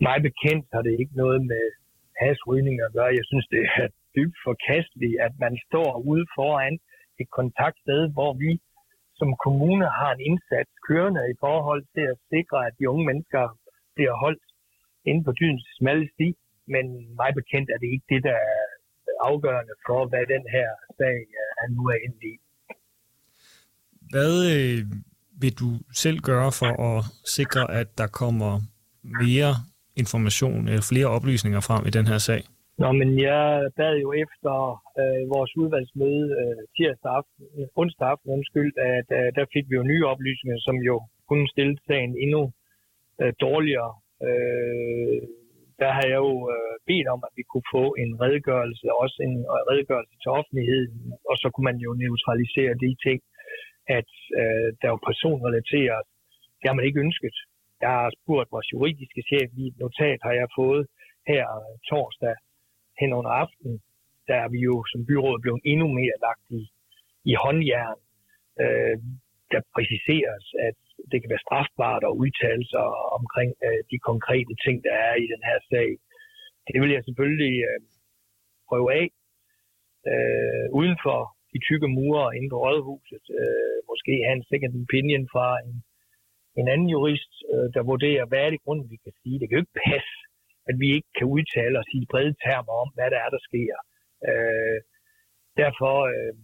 Mig 0.00 0.18
bekendt 0.28 0.66
har 0.72 0.82
det 0.82 0.94
ikke 1.00 1.14
noget 1.22 1.40
med 1.46 1.64
hashrygning 2.20 2.76
at 2.86 2.92
gøre. 2.92 3.10
Jeg 3.20 3.24
synes, 3.30 3.46
det 3.52 3.58
er 3.58 3.88
dybt 4.16 4.38
forkasteligt, 4.48 5.16
at 5.26 5.34
man 5.44 5.54
står 5.68 5.90
ude 6.10 6.26
foran 6.36 6.74
et 7.22 7.28
kontaktsted, 7.38 8.00
hvor 8.16 8.32
vi 8.44 8.52
som 9.20 9.30
kommune 9.46 9.86
har 9.98 10.10
en 10.12 10.22
indsats 10.30 10.72
kørende 10.88 11.22
i 11.32 11.36
forhold 11.44 11.82
til 11.94 12.04
at 12.12 12.20
sikre, 12.32 12.58
at 12.68 12.74
de 12.78 12.88
unge 12.92 13.04
mennesker 13.10 13.44
bliver 13.96 14.14
holdt 14.24 14.44
inden 15.08 15.24
for 15.26 15.32
dydens 15.40 15.64
smalle 15.78 16.06
sti. 16.14 16.28
Men 16.74 16.84
mig 17.20 17.30
bekendt 17.40 17.68
er 17.74 17.78
det 17.82 17.88
ikke 17.94 18.08
det, 18.14 18.22
der 18.28 18.38
er 18.54 18.62
afgørende 19.30 19.74
for, 19.86 20.00
hvad 20.10 20.24
den 20.34 20.44
her 20.56 20.68
sag 20.98 21.16
øh, 21.40 21.62
er 21.62 21.66
nu 21.76 21.82
er 21.94 21.98
inde 22.06 22.20
i. 22.32 22.34
Hvad 24.12 24.32
øh, 24.54 24.78
vil 25.42 25.54
du 25.62 25.68
selv 26.02 26.18
gøre 26.30 26.52
for 26.60 26.72
at 26.90 27.04
sikre, 27.36 27.62
at 27.80 27.98
der 27.98 28.06
kommer 28.06 28.52
mere 29.24 29.52
information 29.96 30.68
eller 30.68 30.86
flere 30.92 31.06
oplysninger 31.06 31.60
frem 31.60 31.86
i 31.86 31.90
den 31.90 32.06
her 32.06 32.18
sag? 32.18 32.42
Nå, 32.82 32.88
men 33.00 33.10
jeg 33.28 33.42
bad 33.78 33.94
jo 34.04 34.08
efter 34.24 34.54
øh, 35.00 35.22
vores 35.34 35.52
udvalgsmøde 35.60 36.26
øh, 36.40 36.60
tirsdag 36.76 37.12
aften, 37.18 37.42
øh, 37.56 37.66
onsdag 37.80 38.08
aften, 38.12 38.28
undskyld, 38.36 38.72
at 38.96 39.08
øh, 39.18 39.28
der 39.36 39.44
fik 39.54 39.64
vi 39.70 39.74
jo 39.80 39.90
nye 39.92 40.04
oplysninger, 40.12 40.60
som 40.66 40.76
jo 40.90 40.96
kunne 41.28 41.48
stille 41.54 41.76
sagen 41.88 42.12
endnu 42.24 42.42
øh, 43.20 43.32
dårligere. 43.46 43.92
Øh, 44.28 45.20
der 45.82 45.90
har 45.96 46.04
jeg 46.12 46.18
jo 46.26 46.34
øh, 46.54 46.74
bedt 46.88 47.08
om, 47.14 47.20
at 47.28 47.32
vi 47.38 47.44
kunne 47.50 47.68
få 47.76 47.84
en 48.02 48.10
redegørelse, 48.22 48.84
også 49.02 49.16
en 49.26 49.36
øh, 49.54 49.60
redegørelse 49.70 50.14
til 50.22 50.30
offentligheden, 50.38 51.00
og 51.30 51.36
så 51.42 51.46
kunne 51.50 51.68
man 51.70 51.78
jo 51.86 51.90
neutralisere 52.04 52.72
de 52.84 52.90
ting, 53.06 53.20
at 53.98 54.10
øh, 54.40 54.68
der 54.80 54.88
jo 54.94 54.98
personrelateret. 55.08 56.04
Det 56.58 56.66
har 56.68 56.76
man 56.78 56.88
ikke 56.88 57.02
ønsket. 57.06 57.36
Jeg 57.84 57.92
har 57.98 58.10
spurgt 58.18 58.52
vores 58.54 58.72
juridiske 58.74 59.22
chef, 59.30 59.48
i 59.62 59.64
et 59.70 59.76
notat 59.82 60.18
har 60.26 60.34
jeg 60.40 60.48
fået 60.60 60.84
her 61.32 61.44
torsdag, 61.90 62.34
hen 63.00 63.12
under 63.18 63.32
aftenen, 63.42 63.78
der 64.28 64.36
er 64.44 64.48
vi 64.54 64.60
jo 64.68 64.74
som 64.92 65.06
byråd 65.08 65.38
blevet 65.40 65.60
endnu 65.72 65.86
mere 65.98 66.16
lagt 66.26 66.46
i, 66.60 66.62
i 67.30 67.32
håndjern. 67.44 67.98
Øh, 68.62 68.96
der 69.52 69.60
præciseres, 69.74 70.44
at 70.68 70.78
det 71.10 71.18
kan 71.20 71.30
være 71.32 71.46
strafbart 71.46 72.02
at 72.08 72.18
udtale 72.22 72.64
sig 72.72 72.86
omkring 73.18 73.50
øh, 73.66 73.80
de 73.90 73.98
konkrete 74.10 74.54
ting, 74.64 74.76
der 74.86 74.94
er 75.08 75.14
i 75.24 75.26
den 75.32 75.42
her 75.48 75.58
sag. 75.70 75.88
Det 76.68 76.76
vil 76.82 76.90
jeg 76.96 77.02
selvfølgelig 77.04 77.56
øh, 77.68 77.80
prøve 78.68 78.88
af. 79.00 79.06
Øh, 80.10 80.66
uden 80.78 80.96
for 81.04 81.18
de 81.52 81.58
tykke 81.68 81.88
mure 81.96 82.36
inde 82.36 82.48
på 82.50 82.58
Rådhuset. 82.64 83.24
Øh, 83.40 83.78
måske 83.90 84.12
have 84.26 84.36
en 84.40 84.48
second 84.52 84.72
opinion 84.82 85.24
fra 85.34 85.46
en, 85.66 85.74
en 86.60 86.66
anden 86.72 86.88
jurist, 86.94 87.32
øh, 87.52 87.66
der 87.74 87.82
vurderer, 87.92 88.24
hvad 88.26 88.40
er 88.46 88.50
det 88.50 88.64
grund, 88.64 88.80
vi 88.92 88.96
kan 89.04 89.14
sige. 89.22 89.38
Det 89.38 89.46
kan 89.46 89.56
jo 89.56 89.64
ikke 89.64 89.80
passe, 89.88 90.16
at 90.68 90.74
vi 90.82 90.88
ikke 90.96 91.10
kan 91.18 91.26
udtale 91.36 91.74
os 91.82 91.90
i 92.00 92.00
brede 92.12 92.34
termer 92.44 92.74
om, 92.82 92.88
hvad 92.96 93.08
der 93.12 93.18
er, 93.24 93.30
der 93.36 93.42
sker. 93.48 93.74
Øh, 94.28 94.78
derfor 95.62 95.94
øh, 96.14 96.34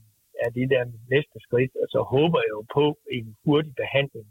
er 0.44 0.50
det 0.58 0.66
der 0.74 0.84
næste 1.14 1.38
skridt, 1.46 1.72
og 1.82 1.86
så 1.94 2.00
håber 2.14 2.38
jeg 2.44 2.52
jo 2.58 2.62
på 2.78 2.84
en 3.16 3.26
hurtig 3.44 3.74
behandling 3.82 4.28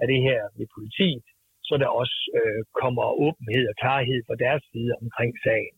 af 0.00 0.06
det 0.12 0.20
her 0.28 0.40
ved 0.58 0.66
politiet, 0.76 1.26
så 1.66 1.74
der 1.82 1.90
også 2.00 2.18
øh, 2.38 2.60
kommer 2.82 3.04
åbenhed 3.26 3.64
og 3.70 3.76
klarhed 3.82 4.20
fra 4.26 4.36
deres 4.44 4.62
side 4.72 4.92
omkring 5.02 5.32
sagen. 5.46 5.74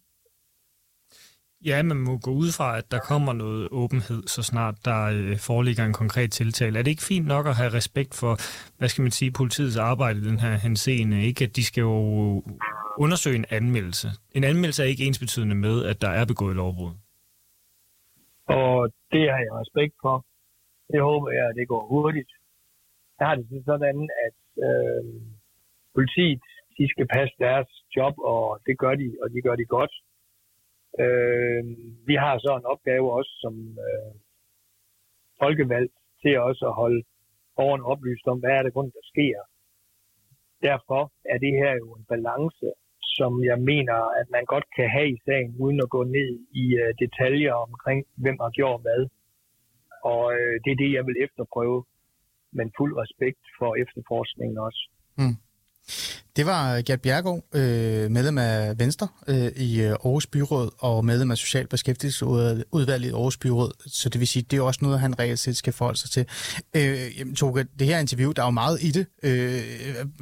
Ja, 1.65 1.83
man 1.83 1.97
må 1.97 2.19
gå 2.19 2.31
ud 2.31 2.51
fra, 2.59 2.79
at 2.79 2.91
der 2.91 2.99
kommer 2.99 3.33
noget 3.33 3.69
åbenhed, 3.71 4.23
så 4.27 4.43
snart 4.43 4.75
der 4.85 5.01
øh, 5.05 5.39
foreligger 5.39 5.85
en 5.85 5.93
konkret 5.93 6.31
tiltale. 6.33 6.79
Er 6.79 6.83
det 6.83 6.91
ikke 6.91 7.11
fint 7.13 7.27
nok 7.27 7.47
at 7.47 7.57
have 7.57 7.73
respekt 7.73 8.15
for, 8.21 8.33
hvad 8.79 8.89
skal 8.89 9.03
man 9.03 9.11
sige, 9.11 9.33
politiets 9.33 9.77
arbejde 9.77 10.19
i 10.19 10.29
den 10.31 10.41
her 10.41 10.55
henseende? 10.67 11.25
Ikke 11.25 11.45
at 11.45 11.57
de 11.57 11.65
skal 11.65 11.81
jo 11.81 11.97
undersøge 12.99 13.37
en 13.37 13.45
anmeldelse. 13.51 14.09
En 14.33 14.45
anmeldelse 14.45 14.83
er 14.83 14.87
ikke 14.87 15.07
ensbetydende 15.07 15.55
med, 15.55 15.85
at 15.91 16.01
der 16.01 16.09
er 16.09 16.25
begået 16.27 16.57
lovbrud. 16.57 16.95
Og 18.47 18.93
det 19.13 19.25
har 19.33 19.41
jeg 19.47 19.53
respekt 19.63 19.95
for. 20.03 20.27
Det 20.93 21.01
håber 21.01 21.31
jeg, 21.31 21.47
at 21.49 21.57
det 21.57 21.69
går 21.69 21.87
hurtigt. 21.87 22.31
Jeg 23.19 23.27
har 23.29 23.35
det 23.35 23.65
sådan, 23.65 24.11
at 24.27 24.39
øh, 24.69 25.05
politiet 25.95 26.43
de 26.79 26.85
skal 26.93 27.07
passe 27.17 27.35
deres 27.39 27.71
job, 27.97 28.15
og 28.19 28.61
det 28.67 28.79
gør 28.79 28.95
de, 28.95 29.07
og 29.23 29.31
de 29.35 29.41
gør 29.47 29.57
de 29.57 29.65
godt. 29.65 29.95
Øh, 31.03 31.63
vi 32.09 32.15
har 32.15 32.35
så 32.39 32.53
en 32.57 32.67
opgave 32.73 33.13
også 33.19 33.33
som 33.43 33.55
øh, 33.87 34.13
folkevalgt 35.43 35.95
til 36.23 36.41
også 36.41 36.65
at 36.71 36.75
holde 36.83 37.03
borgerne 37.57 37.85
oplyst 37.85 38.27
om, 38.27 38.39
hvad 38.39 38.51
er 38.51 38.63
det 38.63 38.73
grund, 38.73 38.93
der 38.93 39.05
sker. 39.13 39.39
Derfor 40.69 41.03
er 41.33 41.39
det 41.39 41.53
her 41.63 41.73
jo 41.83 41.89
en 41.99 42.05
balance, 42.05 42.67
som 43.19 43.33
jeg 43.51 43.59
mener, 43.71 43.99
at 44.21 44.27
man 44.37 44.45
godt 44.45 44.67
kan 44.77 44.89
have 44.97 45.09
i 45.15 45.19
sagen, 45.27 45.49
uden 45.65 45.79
at 45.85 45.91
gå 45.97 46.03
ned 46.17 46.31
i 46.63 46.65
øh, 46.83 46.95
detaljer 47.03 47.55
omkring, 47.67 48.01
hvem 48.23 48.37
har 48.45 48.51
gjort 48.59 48.81
hvad. 48.87 49.03
Og 50.13 50.25
øh, 50.37 50.55
det 50.65 50.71
er 50.73 50.81
det, 50.83 50.91
jeg 50.93 51.05
vil 51.09 51.17
efterprøve, 51.25 51.85
men 52.53 52.73
fuld 52.79 52.93
respekt 53.03 53.43
for 53.59 53.71
efterforskningen 53.85 54.59
også. 54.59 54.83
Mm. 55.19 55.37
Det 56.37 56.47
var 56.47 56.77
øh, 56.77 56.83
Gert 56.87 57.01
Bjergaard, 57.01 57.45
øh, 57.55 58.11
medlem 58.11 58.39
af 58.39 58.79
Venstre 58.79 59.09
øh, 59.29 59.53
i 59.57 59.81
øh, 59.81 59.91
Aarhus 59.91 60.27
Byråd 60.27 60.71
og 60.79 61.05
medlem 61.05 61.31
af 61.31 61.39
Social 61.39 61.67
Beskæftigelsesudvalget 61.67 63.09
i 63.09 63.13
Aarhus 63.13 63.37
Byråd. 63.37 63.73
Så 63.87 64.09
det 64.09 64.21
vil 64.21 64.29
sige, 64.29 64.43
det 64.43 64.57
er 64.57 64.63
også 64.63 64.81
noget, 64.83 65.01
han 65.01 65.19
reelt 65.19 65.39
set 65.39 65.57
skal 65.57 65.73
forholde 65.73 65.99
sig 65.99 66.11
til. 66.11 66.27
Øh, 66.77 67.19
jamen, 67.19 67.35
Toge, 67.35 67.67
det 67.79 67.87
her 67.87 67.99
interview, 67.99 68.33
der 68.33 68.43
er 68.43 68.47
jo 68.47 68.51
meget 68.51 68.83
i 68.83 68.91
det. 68.91 69.07
Øh, 69.23 69.63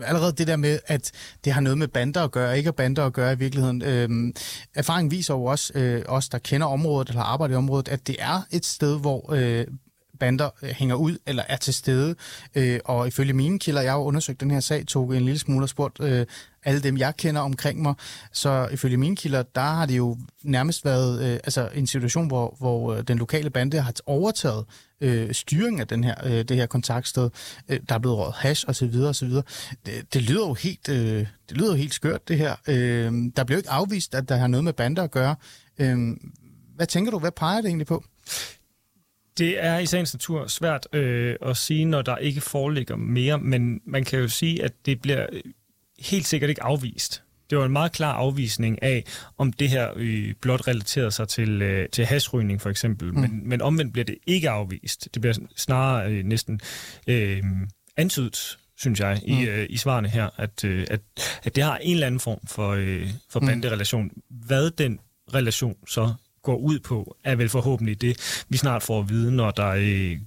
allerede 0.02 0.33
det 0.33 0.47
der 0.47 0.57
med, 0.57 0.79
at 0.87 1.12
det 1.45 1.52
har 1.52 1.61
noget 1.61 1.79
med 1.79 1.88
bander 1.88 2.25
at 2.25 2.31
gøre, 2.31 2.59
ikke 2.59 2.69
at 2.69 2.76
bander 2.76 3.07
at 3.07 3.12
gøre 3.12 3.33
i 3.33 3.37
virkeligheden. 3.37 3.83
Øh, 3.83 4.35
erfaring 4.75 5.11
viser 5.11 5.35
jo 5.35 5.45
også, 5.45 5.73
øh, 5.75 6.02
os 6.09 6.29
der 6.29 6.38
kender 6.38 6.67
området 6.67 7.09
eller 7.09 7.23
har 7.23 7.33
arbejdet 7.33 7.55
i 7.55 7.57
området, 7.57 7.88
at 7.88 8.07
det 8.07 8.17
er 8.19 8.43
et 8.50 8.67
sted, 8.67 9.00
hvor 9.00 9.33
øh, 9.33 9.67
bander 10.21 10.50
øh, 10.62 10.71
hænger 10.71 10.95
ud 10.95 11.19
eller 11.27 11.43
er 11.49 11.57
til 11.57 11.75
stede. 11.75 12.15
Øh, 12.55 12.81
og 12.85 13.09
ifølge 13.09 13.33
mine 13.33 13.59
kilder, 13.59 13.81
jeg 13.81 13.93
har 13.93 13.99
undersøgt 13.99 14.41
den 14.41 14.50
her 14.50 14.61
sag, 14.61 14.87
tog 14.87 15.17
en 15.17 15.25
lille 15.25 15.39
smule 15.39 15.65
og 15.65 15.69
spurgt 15.69 16.00
øh, 16.00 16.27
alle 16.65 16.83
dem, 16.83 16.97
jeg 16.97 17.17
kender 17.17 17.41
omkring 17.41 17.83
mig. 17.83 17.95
Så 18.33 18.69
ifølge 18.73 18.97
mine 18.97 19.17
kilder, 19.17 19.43
der 19.43 19.61
har 19.61 19.87
det 19.87 19.97
jo 19.97 20.17
nærmest 20.43 20.85
været 20.85 21.25
øh, 21.25 21.35
altså 21.35 21.69
en 21.75 21.87
situation, 21.87 22.27
hvor, 22.27 22.57
hvor 22.59 22.95
øh, 22.95 23.03
den 23.03 23.19
lokale 23.19 23.50
bande 23.50 23.81
har 23.81 23.93
overtaget 24.07 24.65
øh, 25.00 25.35
styringen 25.35 25.81
af 25.81 25.89
den 25.89 26.05
her, 26.05 26.15
øh, 26.25 26.45
det 26.45 26.57
her 26.57 26.67
kontaktsted. 26.67 27.31
Øh, 27.69 27.81
der 27.89 27.95
er 27.95 27.99
blevet 27.99 28.19
råd 28.19 28.33
hash 28.37 28.65
og 28.69 28.77
så 28.77 28.87
videre 28.87 29.09
og 29.09 29.15
så 29.15 29.27
videre. 29.27 29.43
Det, 29.87 30.15
det 30.15 30.23
lyder 30.23 30.47
jo 30.47 30.55
helt, 30.55 30.89
øh, 30.89 31.27
det 31.49 31.57
lyder 31.57 31.71
jo 31.71 31.77
helt 31.77 31.95
skørt, 31.95 32.29
det 32.29 32.39
her. 32.39 32.57
Øh, 32.69 33.12
der 33.37 33.45
bliver 33.45 33.57
jo 33.57 33.59
ikke 33.59 33.71
afvist, 33.71 34.15
at 34.15 34.29
der 34.29 34.37
har 34.37 34.47
noget 34.47 34.65
med 34.65 34.73
bander 34.73 35.03
at 35.03 35.11
gøre. 35.11 35.37
Øh, 35.79 35.99
hvad 36.77 36.87
tænker 36.87 37.11
du, 37.11 37.19
hvad 37.19 37.33
peger 37.33 37.61
det 37.61 37.67
egentlig 37.67 37.87
på? 37.87 38.05
Det 39.40 39.64
er 39.64 39.78
i 39.78 39.87
sagens 39.87 40.14
natur 40.14 40.47
svært 40.47 40.88
øh, 40.92 41.37
at 41.42 41.56
sige, 41.56 41.85
når 41.85 42.02
der 42.02 42.16
ikke 42.16 42.40
foreligger 42.40 42.97
mere, 42.97 43.38
men 43.38 43.80
man 43.87 44.04
kan 44.04 44.18
jo 44.18 44.28
sige, 44.28 44.64
at 44.64 44.73
det 44.87 45.00
bliver 45.00 45.26
helt 45.99 46.26
sikkert 46.26 46.50
ikke 46.50 46.62
afvist. 46.62 47.23
Det 47.50 47.59
var 47.59 47.64
en 47.64 47.73
meget 47.73 47.92
klar 47.92 48.12
afvisning 48.12 48.82
af, 48.82 49.04
om 49.38 49.52
det 49.52 49.68
her 49.68 49.90
øh, 49.97 50.35
blot 50.40 50.68
relaterede 50.68 51.11
sig 51.11 51.28
til, 51.28 51.62
øh, 51.62 51.88
til 51.88 52.06
hasrygning 52.06 52.61
for 52.61 52.70
eksempel. 52.70 53.12
Mm. 53.12 53.20
Men, 53.20 53.49
men 53.49 53.62
omvendt 53.62 53.92
bliver 53.92 54.04
det 54.04 54.16
ikke 54.26 54.50
afvist. 54.50 55.09
Det 55.14 55.23
bliver 55.23 55.35
snarere 55.56 56.12
øh, 56.12 56.25
næsten 56.25 56.61
øh, 57.06 57.42
antydet, 57.97 58.59
synes 58.78 59.00
jeg, 59.00 59.20
mm. 59.26 59.32
i, 59.32 59.47
øh, 59.47 59.66
i 59.70 59.76
svarene 59.76 60.09
her, 60.09 60.28
at, 60.37 60.64
øh, 60.64 60.87
at, 60.90 61.00
at 61.42 61.56
det 61.56 61.64
har 61.64 61.76
en 61.76 61.94
eller 61.94 62.06
anden 62.06 62.20
form 62.20 62.40
for, 62.47 62.70
øh, 62.70 63.09
for 63.30 63.40
mm. 63.40 63.47
banderelation. 63.47 64.11
Hvad 64.30 64.70
den 64.70 65.00
relation 65.35 65.76
så 65.87 66.14
går 66.42 66.56
ud 66.56 66.78
på, 66.78 67.16
er 67.25 67.37
vel 67.37 67.49
forhåbentlig 67.49 68.00
det, 68.00 68.44
vi 68.49 68.56
snart 68.56 68.82
får 68.82 69.00
at 69.00 69.09
vide, 69.09 69.32
når, 69.32 69.50
der, 69.50 69.68
øh, 69.68 70.18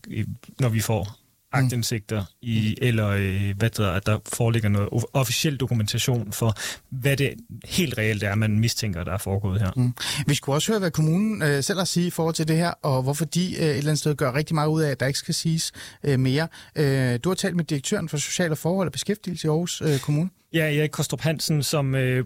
når 0.59 0.69
vi 0.69 0.79
får 0.79 1.23
agtindsigter 1.53 2.25
i, 2.41 2.77
eller 2.81 3.07
øh, 3.07 3.53
hvad 3.57 3.69
der, 3.69 3.91
at 3.91 4.05
der 4.05 4.19
foreligger 4.33 4.69
noget 4.69 4.89
officiel 5.13 5.57
dokumentation 5.57 6.31
for, 6.31 6.53
hvad 6.89 7.17
det 7.17 7.33
helt 7.65 7.97
reelt 7.97 8.23
er, 8.23 8.35
man 8.35 8.59
mistænker, 8.59 9.03
der 9.03 9.11
er 9.11 9.17
foregået 9.17 9.61
her. 9.61 9.71
Mm. 9.75 9.93
Vi 10.27 10.33
skulle 10.33 10.55
også 10.55 10.71
høre, 10.71 10.79
hvad 10.79 10.91
kommunen 10.91 11.41
øh, 11.41 11.63
selv 11.63 11.77
har 11.79 11.85
sige 11.85 12.07
i 12.07 12.09
forhold 12.09 12.35
til 12.35 12.47
det 12.47 12.57
her, 12.57 12.71
og 12.81 13.03
hvorfor 13.03 13.25
de 13.25 13.45
øh, 13.45 13.65
et 13.65 13.69
eller 13.69 13.89
andet 13.89 13.99
sted 13.99 14.15
gør 14.15 14.33
rigtig 14.33 14.55
meget 14.55 14.69
ud 14.69 14.81
af, 14.81 14.91
at 14.91 14.99
der 14.99 15.05
ikke 15.05 15.19
skal 15.19 15.33
siges 15.33 15.71
øh, 16.03 16.19
mere. 16.19 16.47
Øh, 16.75 17.19
du 17.23 17.29
har 17.29 17.35
talt 17.35 17.55
med 17.55 17.65
direktøren 17.65 18.09
for 18.09 18.17
Sociale 18.17 18.55
Forhold 18.55 18.87
og 18.87 18.91
Beskæftigelse 18.91 19.47
i 19.47 19.49
Aarhus 19.49 19.81
øh, 19.81 19.99
Kommune. 19.99 20.29
Ja, 20.53 20.77
Erik 20.79 20.89
Kostrup 20.89 21.21
Hansen, 21.21 21.63
som 21.63 21.95
øh, 21.95 22.25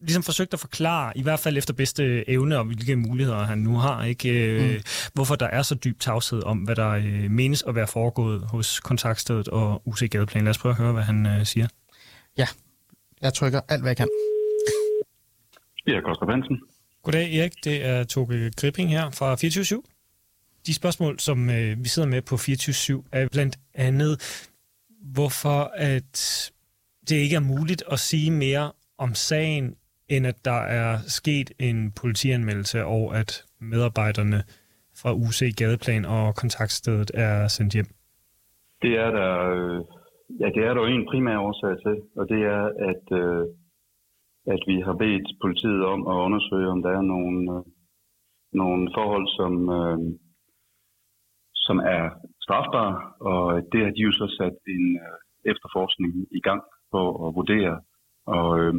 ligesom 0.00 0.22
forsøgt 0.22 0.54
at 0.54 0.60
forklare, 0.60 1.18
i 1.18 1.22
hvert 1.22 1.40
fald 1.40 1.56
efter 1.56 1.74
bedste 1.74 2.30
evne, 2.30 2.58
og 2.58 2.64
hvilke 2.64 2.96
muligheder 2.96 3.44
han 3.44 3.58
nu 3.58 3.76
har, 3.76 4.04
ikke? 4.04 4.28
Øh, 4.30 4.74
mm. 4.74 4.80
hvorfor 5.14 5.34
der 5.36 5.46
er 5.46 5.62
så 5.62 5.74
dyb 5.74 6.00
tavshed 6.00 6.42
om, 6.42 6.58
hvad 6.58 6.76
der 6.76 6.88
øh, 6.88 7.30
menes 7.30 7.62
at 7.62 7.74
være 7.74 7.86
foregået 7.86 8.42
hos 8.50 8.80
kontaktstedet 8.80 9.48
og 9.48 9.82
UC 9.84 10.10
Gadeplan. 10.10 10.44
Lad 10.44 10.50
os 10.50 10.58
prøve 10.58 10.72
at 10.72 10.78
høre, 10.78 10.92
hvad 10.92 11.02
han 11.02 11.26
øh, 11.26 11.46
siger. 11.46 11.68
Ja, 12.38 12.46
jeg 13.22 13.34
trykker 13.34 13.60
alt, 13.68 13.82
hvad 13.82 13.90
jeg 13.90 13.96
kan. 13.96 14.08
Ja, 15.86 16.00
Koster 16.00 16.30
Hansen. 16.30 16.60
Goddag 17.02 17.34
Erik, 17.34 17.52
det 17.64 17.84
er 17.84 18.04
Toge 18.04 18.50
Gripping 18.56 18.90
her 18.90 19.10
fra 19.10 19.34
24 19.36 19.82
De 20.66 20.74
spørgsmål, 20.74 21.20
som 21.20 21.50
øh, 21.50 21.84
vi 21.84 21.88
sidder 21.88 22.08
med 22.08 22.22
på 22.22 22.36
24 22.36 23.04
er 23.12 23.28
blandt 23.28 23.58
andet, 23.74 24.42
hvorfor 25.02 25.72
at 25.74 26.52
det 27.08 27.16
ikke 27.16 27.36
er 27.36 27.40
muligt 27.40 27.82
at 27.92 28.00
sige 28.00 28.30
mere 28.30 28.72
om 28.98 29.14
sagen 29.14 29.74
end 30.10 30.26
at 30.26 30.38
der 30.44 30.60
er 30.80 30.96
sket 31.18 31.48
en 31.58 31.92
politianmeldelse, 32.00 32.84
og 32.84 33.04
at 33.20 33.30
medarbejderne 33.60 34.40
fra 35.00 35.10
UC 35.24 35.40
Gadeplan 35.56 36.04
og 36.04 36.34
kontaktstedet 36.34 37.10
er 37.14 37.48
sendt 37.48 37.72
hjem? 37.74 37.90
Det 38.82 38.92
er 39.04 39.10
der, 39.18 39.32
øh, 39.56 39.80
ja, 40.40 40.46
det 40.54 40.62
er 40.66 40.72
der 40.74 40.80
jo 40.82 40.86
en 40.86 41.06
primær 41.10 41.38
årsag 41.38 41.74
til, 41.84 41.96
og 42.18 42.24
det 42.28 42.40
er, 42.56 42.62
at, 42.90 43.04
øh, 43.22 43.44
at 44.54 44.62
vi 44.70 44.76
har 44.86 44.96
bedt 45.02 45.26
politiet 45.44 45.82
om 45.84 46.00
at 46.12 46.16
undersøge, 46.26 46.68
om 46.74 46.82
der 46.82 46.90
er 46.98 47.04
nogle, 47.14 47.38
øh, 47.54 47.62
nogle 48.52 48.90
forhold, 48.96 49.26
som, 49.38 49.52
øh, 49.78 49.98
som 51.54 51.76
er 51.78 52.04
strafbare, 52.44 52.96
og 53.30 53.62
det 53.72 53.80
har 53.84 53.92
de 53.96 54.02
jo 54.08 54.12
så 54.12 54.26
sat 54.38 54.56
en 54.76 54.86
øh, 55.06 55.18
efterforskning 55.52 56.12
i 56.38 56.40
gang 56.48 56.62
på 56.92 57.00
at 57.26 57.34
vurdere. 57.38 57.80
Og 58.26 58.60
øh, 58.60 58.74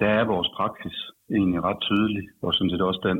der 0.00 0.08
er 0.18 0.24
vores 0.34 0.50
praksis 0.56 0.96
egentlig 1.36 1.60
ret 1.68 1.80
tydelig, 1.88 2.24
og 2.42 2.54
sådan 2.54 2.70
set 2.70 2.88
også 2.90 3.02
den 3.10 3.18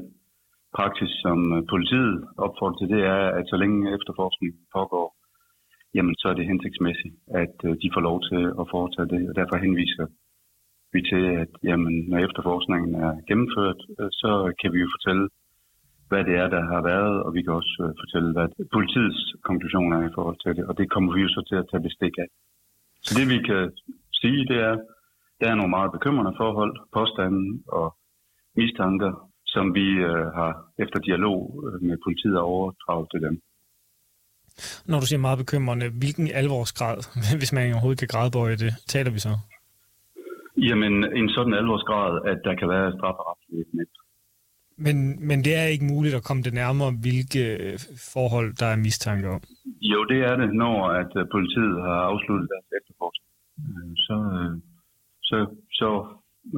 praksis, 0.79 1.13
som 1.25 1.39
øh, 1.57 1.63
politiet 1.73 2.15
opfordrer 2.47 2.79
til, 2.79 2.89
det 2.95 3.03
er, 3.15 3.23
at 3.39 3.45
så 3.53 3.57
længe 3.63 3.95
efterforskningen 3.97 4.61
pågår, 4.77 5.07
jamen 5.97 6.15
så 6.21 6.27
er 6.29 6.35
det 6.37 6.51
hensigtsmæssigt, 6.53 7.15
at 7.43 7.57
øh, 7.67 7.73
de 7.83 7.93
får 7.95 8.03
lov 8.09 8.19
til 8.31 8.43
at 8.61 8.65
foretage 8.75 9.09
det, 9.15 9.23
og 9.29 9.35
derfor 9.41 9.57
henviser 9.67 10.07
vi 10.95 11.01
til, 11.11 11.25
at 11.43 11.53
jamen, 11.71 11.95
når 12.11 12.19
efterforskningen 12.27 12.95
er 13.07 13.13
gennemført, 13.29 13.81
øh, 14.01 14.11
så 14.23 14.31
kan 14.61 14.73
vi 14.73 14.79
jo 14.85 14.89
fortælle, 14.97 15.25
hvad 16.11 16.25
det 16.29 16.35
er, 16.43 16.49
der 16.55 16.63
har 16.73 16.83
været, 16.93 17.17
og 17.25 17.31
vi 17.37 17.41
kan 17.43 17.53
også 17.61 17.75
fortælle, 18.03 18.29
hvad 18.37 18.49
politiets 18.77 19.21
konklusioner 19.49 19.97
er 19.97 20.07
i 20.09 20.15
forhold 20.17 20.39
til 20.45 20.53
det, 20.57 20.65
og 20.69 20.75
det 20.79 20.91
kommer 20.91 21.11
vi 21.15 21.21
jo 21.27 21.29
så 21.29 21.43
til 21.49 21.57
at 21.63 21.69
tage 21.71 21.87
bestik 21.89 22.15
af. 22.25 22.29
Så 23.07 23.11
det 23.19 23.27
vi 23.35 23.39
kan 23.49 23.63
sige, 24.21 24.41
det 24.51 24.59
er, 24.69 24.75
der 25.43 25.51
er 25.51 25.57
nogle 25.61 25.77
meget 25.79 25.93
bekymrende 25.93 26.35
forhold, 26.43 26.73
påstande 26.99 27.63
og 27.79 27.89
mistanker, 28.57 29.11
som 29.47 29.75
vi 29.75 29.87
øh, 30.11 30.27
har 30.39 30.53
efter 30.79 30.99
dialog 30.99 31.39
øh, 31.67 31.83
med 31.89 31.97
politiet 32.07 32.39
overdraget 32.39 33.09
til 33.13 33.21
dem. 33.27 33.35
Når 34.91 35.01
du 35.01 35.07
siger 35.07 35.21
meget 35.27 35.39
bekymrende, 35.45 35.87
hvilken 36.03 36.27
alvorsgrad, 36.41 36.99
hvis 37.41 37.53
man 37.53 37.73
overhovedet 37.73 38.03
kan 38.03 38.13
gradbøje 38.15 38.57
det, 38.65 38.73
taler 38.93 39.11
vi 39.11 39.19
så? 39.19 39.33
Jamen, 40.69 40.95
en 41.21 41.29
sådan 41.29 41.55
alvorsgrad, 41.55 42.13
at 42.31 42.39
der 42.45 42.55
kan 42.61 42.69
være 42.69 42.93
strafferetlige 42.97 43.87
men, 44.87 44.97
men 45.29 45.39
det 45.45 45.55
er 45.61 45.67
ikke 45.75 45.91
muligt 45.95 46.15
at 46.15 46.25
komme 46.29 46.43
det 46.43 46.55
nærmere, 46.55 46.91
hvilke 47.05 47.43
forhold 48.15 48.49
der 48.61 48.67
er 48.67 48.77
mistanke 48.77 49.29
om? 49.37 49.43
Jo, 49.93 49.99
det 50.05 50.19
er 50.29 50.35
det, 50.37 50.55
når 50.55 50.77
at 51.01 51.13
øh, 51.21 51.25
politiet 51.35 51.77
har 51.87 51.99
afsluttet 52.11 52.49
deres 52.53 52.69
efterforskning. 52.79 53.31
Så, 54.07 54.17
så, 55.83 55.91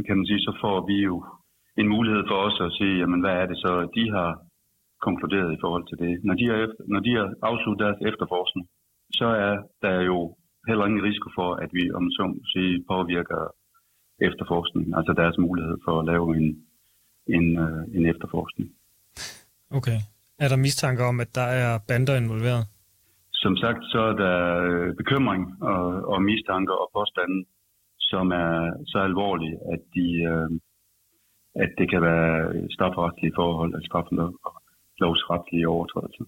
kan 0.06 0.16
man 0.18 0.26
sige, 0.30 0.46
så 0.48 0.52
får 0.62 0.76
vi 0.90 0.96
jo 1.10 1.16
en 1.80 1.88
mulighed 1.94 2.22
for 2.30 2.38
os 2.46 2.58
at 2.66 2.74
se, 2.78 2.88
jamen, 3.00 3.20
hvad 3.20 3.34
er 3.42 3.46
det 3.50 3.58
så, 3.64 3.72
de 3.96 4.04
har 4.16 4.30
konkluderet 5.06 5.50
i 5.52 5.62
forhold 5.62 5.84
til 5.88 5.98
det. 6.04 6.12
Når 6.28 6.34
de 6.40 6.44
har, 6.50 6.56
efter, 6.64 6.82
når 6.92 7.00
de 7.06 7.12
har 7.18 7.26
afsluttet 7.48 7.84
deres 7.84 8.00
efterforskning, 8.10 8.64
så 9.18 9.28
er 9.46 9.54
der 9.84 9.96
jo 10.10 10.18
heller 10.68 10.84
ingen 10.86 11.06
risiko 11.08 11.28
for, 11.38 11.50
at 11.64 11.70
vi 11.78 11.84
om 11.98 12.04
så 12.16 12.24
sige, 12.52 12.84
påvirker 12.92 13.42
efterforskningen, 14.28 14.92
altså 14.98 15.12
deres 15.20 15.36
mulighed 15.46 15.76
for 15.84 15.94
at 16.00 16.06
lave 16.12 16.26
en, 16.38 16.46
en, 17.36 17.46
øh, 17.64 17.82
en 17.96 18.04
efterforskning. 18.12 18.68
Okay. 19.78 19.98
Er 20.42 20.48
der 20.48 20.64
mistanke 20.66 21.02
om, 21.10 21.16
at 21.24 21.30
der 21.34 21.48
er 21.62 21.70
bander 21.88 22.16
involveret? 22.22 22.64
Som 23.44 23.56
sagt, 23.56 23.82
så 23.92 24.00
er 24.10 24.16
der 24.24 24.38
øh, 24.68 24.96
bekymring 25.00 25.42
og, 25.62 25.84
og 26.12 26.22
mistanker 26.22 26.74
og 26.82 26.88
påstande, 26.96 27.38
som 28.14 28.26
er 28.44 28.50
så 28.92 28.98
alvorlige, 29.08 29.56
at, 29.72 29.82
de, 29.94 30.06
øh, 30.32 30.50
at 31.62 31.70
det 31.78 31.86
kan 31.92 32.02
være 32.02 32.34
strafferetlige 32.76 33.32
forhold, 33.40 33.70
altså 33.74 33.88
straffelovsretlige 33.90 35.68
overtrædelser. 35.68 36.24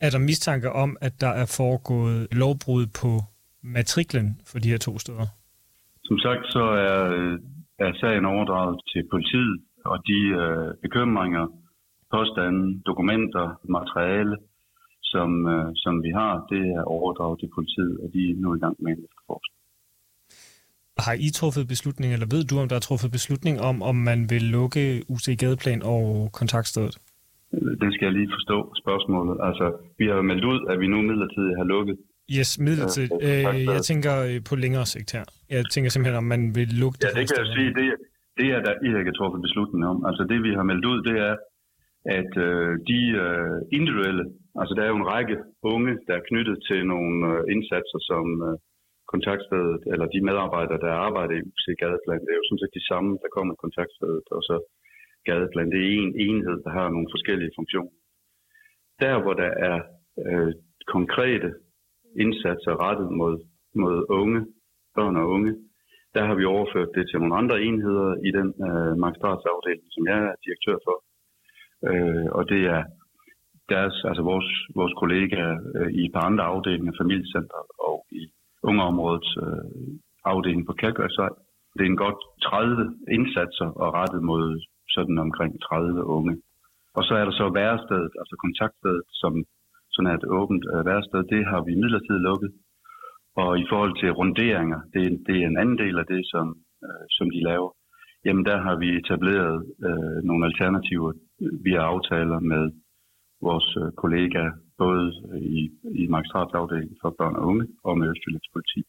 Er 0.00 0.10
der 0.14 0.18
mistanke 0.30 0.68
om, 0.84 0.90
at 1.00 1.14
der 1.24 1.32
er 1.42 1.48
foregået 1.60 2.20
lovbrud 2.42 2.84
på 3.00 3.10
matriklen 3.76 4.28
for 4.48 4.58
de 4.58 4.70
her 4.72 4.80
to 4.86 4.92
steder? 5.04 5.26
Som 6.08 6.18
sagt, 6.18 6.44
så 6.56 6.64
er, 6.90 6.98
er 7.86 7.92
sagen 8.00 8.24
overdraget 8.24 8.76
til 8.92 9.02
politiet, 9.12 9.56
og 9.84 9.98
de 10.10 10.20
øh, 10.42 10.68
bekymringer, 10.84 11.44
påstande, 12.16 12.62
dokumenter, 12.90 13.46
materiale, 13.76 14.36
som, 15.12 15.30
øh, 15.54 15.70
som 15.74 15.94
vi 16.06 16.10
har, 16.20 16.32
det 16.52 16.62
er 16.76 16.82
overdraget 16.96 17.38
til 17.40 17.50
politiet, 17.56 17.94
og 18.02 18.08
de 18.14 18.20
er 18.30 18.34
nu 18.44 18.48
i 18.54 18.58
gang 18.64 18.76
med 18.84 18.92
en. 18.92 19.04
Har 21.06 21.14
I 21.26 21.28
truffet 21.38 21.64
beslutning, 21.74 22.08
eller 22.14 22.28
ved 22.34 22.42
du, 22.50 22.54
om 22.62 22.68
der 22.68 22.76
er 22.76 22.84
truffet 22.88 23.10
beslutning 23.18 23.56
om, 23.70 23.76
om 23.90 23.96
man 24.10 24.20
vil 24.32 24.44
lukke 24.56 24.82
UC 25.14 25.26
Gadeplan 25.40 25.80
og 25.94 26.04
kontaktstedet? 26.38 26.94
Det 27.82 27.90
skal 27.94 28.04
jeg 28.08 28.14
lige 28.18 28.30
forstå 28.36 28.58
spørgsmålet. 28.82 29.36
Altså, 29.48 29.66
vi 29.98 30.06
har 30.10 30.22
meldt 30.30 30.44
ud, 30.52 30.60
at 30.70 30.76
vi 30.82 30.86
nu 30.92 30.98
midlertidigt 31.10 31.56
har 31.60 31.66
lukket. 31.74 31.96
Yes, 32.36 32.50
midlertidigt. 32.66 33.12
Øh, 33.26 33.64
jeg 33.74 33.82
tænker 33.90 34.14
øh, 34.28 34.38
på 34.48 34.54
længere 34.64 34.86
sigt 34.94 35.10
her. 35.16 35.24
Jeg 35.56 35.62
tænker 35.74 35.88
simpelthen, 35.90 36.22
om 36.22 36.28
man 36.34 36.42
vil 36.58 36.70
lukke 36.82 36.96
det. 37.00 37.06
Ja, 37.06 37.12
det 37.18 37.24
kan 37.28 37.38
jeg 37.42 37.50
sige. 37.56 37.70
Det, 37.78 37.86
det 38.38 38.48
er 38.56 38.60
der 38.66 38.74
I 38.86 38.88
har 38.92 38.98
ikke 39.02 39.18
truffet 39.18 39.40
beslutning 39.46 39.82
om. 39.92 39.98
Altså 40.08 40.22
det, 40.30 40.38
vi 40.46 40.52
har 40.58 40.64
meldt 40.70 40.84
ud, 40.92 40.98
det 41.08 41.16
er, 41.28 41.34
at 42.18 42.32
øh, 42.48 42.70
de 42.90 43.00
øh, 43.24 43.56
individuelle, 43.78 44.24
altså 44.60 44.72
der 44.76 44.82
er 44.84 44.90
jo 44.92 45.00
en 45.02 45.10
række 45.14 45.36
unge, 45.74 45.92
der 46.06 46.14
er 46.16 46.26
knyttet 46.28 46.56
til 46.68 46.80
nogle 46.92 47.14
øh, 47.32 47.40
indsatser, 47.54 48.00
som 48.10 48.24
øh, 48.48 48.54
kontaktstedet, 49.12 49.82
eller 49.92 50.06
de 50.14 50.26
medarbejdere, 50.28 50.80
der 50.84 51.02
arbejder 51.06 51.34
i 51.36 51.46
UC 51.50 51.64
Gadeplan, 51.82 52.24
det 52.24 52.32
er 52.32 52.40
jo 52.40 52.48
sådan 52.48 52.62
set 52.62 52.78
de 52.78 52.88
samme, 52.90 53.10
der 53.22 53.30
kommer 53.36 53.52
i 53.54 53.62
kontaktstedet, 53.64 54.26
og 54.36 54.42
så 54.48 54.56
gadeplan. 55.28 55.70
Det 55.72 55.80
er 55.80 55.90
en 55.90 56.14
enhed, 56.26 56.56
der 56.64 56.72
har 56.78 56.88
nogle 56.88 57.12
forskellige 57.14 57.54
funktioner. 57.58 57.94
Der, 59.02 59.14
hvor 59.22 59.34
der 59.42 59.50
er 59.70 59.76
øh, 60.26 60.52
konkrete 60.94 61.50
indsatser 62.24 62.74
rettet 62.86 63.08
mod, 63.20 63.34
mod 63.82 63.96
unge, 64.20 64.40
børn 64.96 65.16
og 65.22 65.26
unge, 65.36 65.52
der 66.14 66.22
har 66.28 66.34
vi 66.34 66.44
overført 66.44 66.90
det 66.96 67.04
til 67.06 67.18
nogle 67.18 67.38
andre 67.40 67.56
enheder 67.68 68.10
i 68.28 68.30
den 68.38 68.48
øh, 68.68 68.92
magistratsafdeling, 69.04 69.88
som 69.94 70.02
jeg 70.10 70.18
er 70.30 70.34
direktør 70.44 70.76
for. 70.86 70.96
Øh, 71.88 72.26
og 72.38 72.42
det 72.52 72.62
er 72.76 72.82
deres, 73.74 73.96
altså 74.10 74.22
vores, 74.30 74.48
vores 74.78 74.94
kollegaer 75.00 75.54
øh, 75.76 75.90
i 75.98 76.00
et 76.06 76.12
par 76.16 76.24
andre 76.30 76.44
afdelinger, 76.44 76.92
familiecenter 77.00 77.60
og 77.88 77.96
i 78.20 78.22
ungeområdets 78.62 79.30
øh, 79.44 79.64
afdeling 80.24 80.66
på 80.66 80.72
Kærgørsvej. 80.80 81.32
Det 81.74 81.82
er 81.82 81.90
en 81.90 82.04
godt 82.06 82.20
30 82.42 82.96
indsatser 83.16 83.68
og 83.82 83.88
rettet 83.98 84.22
mod 84.30 84.44
sådan 84.94 85.18
omkring 85.18 85.52
30 85.62 86.04
unge. 86.04 86.34
Og 86.96 87.02
så 87.04 87.12
er 87.20 87.24
der 87.24 87.34
så 87.40 87.46
værestedet, 87.58 88.12
altså 88.20 88.34
kontaktstedet, 88.44 89.04
som 89.22 89.32
sådan 89.92 90.10
er 90.10 90.16
et 90.16 90.28
åbent 90.38 90.64
øh, 90.72 90.86
værested. 90.88 91.20
Det 91.34 91.42
har 91.50 91.60
vi 91.66 91.80
midlertidigt 91.82 92.26
lukket. 92.30 92.50
Og 93.42 93.50
i 93.62 93.66
forhold 93.70 93.94
til 94.00 94.10
runderinger, 94.18 94.80
det, 94.94 95.02
det 95.26 95.36
er 95.42 95.46
en 95.46 95.60
anden 95.62 95.78
del 95.78 95.96
af 96.02 96.06
det, 96.12 96.22
som, 96.32 96.46
øh, 96.86 97.04
som 97.16 97.26
de 97.34 97.40
laver. 97.50 97.70
Jamen 98.24 98.44
der 98.50 98.58
har 98.66 98.76
vi 98.82 98.88
etableret 99.00 99.56
øh, 99.88 100.18
nogle 100.28 100.46
alternativer 100.46 101.12
via 101.64 101.82
aftaler 101.92 102.40
med 102.52 102.64
vores 103.46 103.68
øh, 103.82 103.92
kollegaer, 104.02 104.52
både 104.78 105.04
øh, 105.32 105.42
i, 105.42 105.62
i 106.00 106.06
magistratsafdelingen 106.14 106.96
for 107.02 107.10
børn 107.18 107.36
og 107.36 107.46
unge 107.50 107.66
og 107.84 107.98
med 107.98 108.10
Østjyllands 108.12 108.50
politi. 108.54 108.80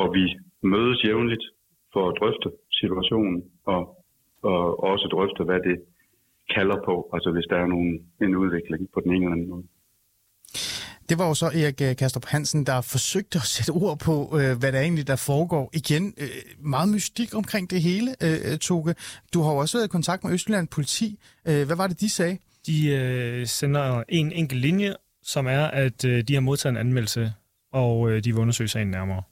Og 0.00 0.06
vi 0.16 0.24
mødes 0.62 1.04
jævnligt 1.04 1.44
for 1.92 2.02
at 2.08 2.16
drøfte 2.20 2.48
situationen 2.80 3.44
og 3.66 4.04
og 4.52 4.84
også 4.92 5.06
drøfte, 5.14 5.44
hvad 5.44 5.60
det 5.68 5.76
kalder 6.56 6.78
på, 6.88 6.94
altså 7.14 7.30
hvis 7.34 7.46
der 7.50 7.56
er 7.56 7.66
nogen, 7.66 7.92
en 8.22 8.36
udvikling 8.36 8.82
på 8.94 9.00
den 9.04 9.10
ene 9.10 9.24
eller 9.24 9.36
anden 9.36 9.48
måde. 9.48 9.66
Det 11.08 11.18
var 11.18 11.26
jo 11.28 11.34
så 11.34 11.46
Erik 11.46 11.80
øh, 11.82 11.96
Kastrup 11.96 12.24
Hansen, 12.24 12.66
der 12.66 12.80
forsøgte 12.80 13.36
at 13.38 13.48
sætte 13.54 13.70
ord 13.70 13.98
på, 14.06 14.14
øh, 14.38 14.58
hvad 14.60 14.72
der 14.72 14.80
egentlig 14.80 15.06
der 15.06 15.16
foregår. 15.16 15.70
Igen, 15.80 16.14
meget 16.58 16.88
mystik 16.88 17.34
omkring 17.34 17.70
det 17.70 17.80
hele, 17.82 18.10
Toge. 18.68 18.94
Du 19.34 19.42
har 19.42 19.52
jo 19.52 19.58
også 19.58 19.76
været 19.78 19.88
i 19.88 19.96
kontakt 19.96 20.24
med 20.24 20.32
Østjylland 20.32 20.68
politi. 20.68 21.18
Hvad 21.42 21.76
var 21.76 21.86
det, 21.86 22.00
de 22.00 22.10
sagde? 22.10 22.38
De 22.66 22.88
øh, 22.88 23.46
sender 23.46 24.02
en 24.08 24.32
enkelt 24.32 24.60
linje, 24.60 24.94
som 25.22 25.46
er, 25.46 25.64
at 25.64 26.04
øh, 26.04 26.24
de 26.28 26.34
har 26.34 26.40
modtaget 26.40 26.72
en 26.72 26.76
anmeldelse, 26.76 27.32
og 27.72 28.10
øh, 28.10 28.24
de 28.24 28.32
vil 28.32 28.40
undersøge 28.40 28.68
sagen 28.68 28.88
nærmere. 28.88 29.22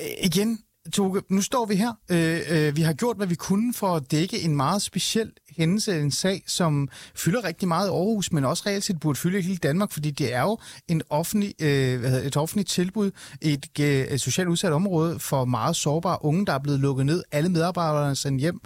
Øh, 0.00 0.06
igen, 0.24 0.58
Toge, 0.92 1.22
nu 1.28 1.42
står 1.42 1.66
vi 1.66 1.74
her. 1.74 1.92
Øh, 2.10 2.40
øh, 2.50 2.76
vi 2.76 2.82
har 2.82 2.92
gjort, 2.92 3.16
hvad 3.16 3.26
vi 3.26 3.34
kunne 3.34 3.74
for 3.74 3.96
at 3.96 4.10
dække 4.10 4.40
en 4.40 4.56
meget 4.56 4.82
speciel 4.82 5.32
hændelse, 5.56 6.00
en 6.00 6.10
sag, 6.10 6.42
som 6.46 6.88
fylder 7.14 7.44
rigtig 7.44 7.68
meget 7.68 7.88
i 7.88 7.90
Aarhus, 7.90 8.32
men 8.32 8.44
også 8.44 8.62
reelt 8.66 8.84
set 8.84 9.00
burde 9.00 9.18
fylde 9.18 9.40
hele 9.40 9.56
Danmark, 9.56 9.90
fordi 9.90 10.10
det 10.10 10.34
er 10.34 10.42
jo 10.42 10.58
en 10.88 11.02
offentlig, 11.10 11.54
øh, 11.60 12.00
hvad 12.00 12.10
hedder, 12.10 12.26
et 12.26 12.36
offentligt 12.36 12.68
tilbud 12.68 13.10
et, 13.40 13.78
et 13.78 14.20
socialt 14.20 14.48
udsat 14.48 14.72
område 14.72 15.18
for 15.18 15.44
meget 15.44 15.76
sårbare 15.76 16.24
unge, 16.24 16.46
der 16.46 16.52
er 16.52 16.58
blevet 16.58 16.80
lukket 16.80 17.06
ned. 17.06 17.22
Alle 17.32 17.48
medarbejderne 17.48 18.10
er 18.10 18.14
sendt 18.14 18.40
hjem. 18.40 18.60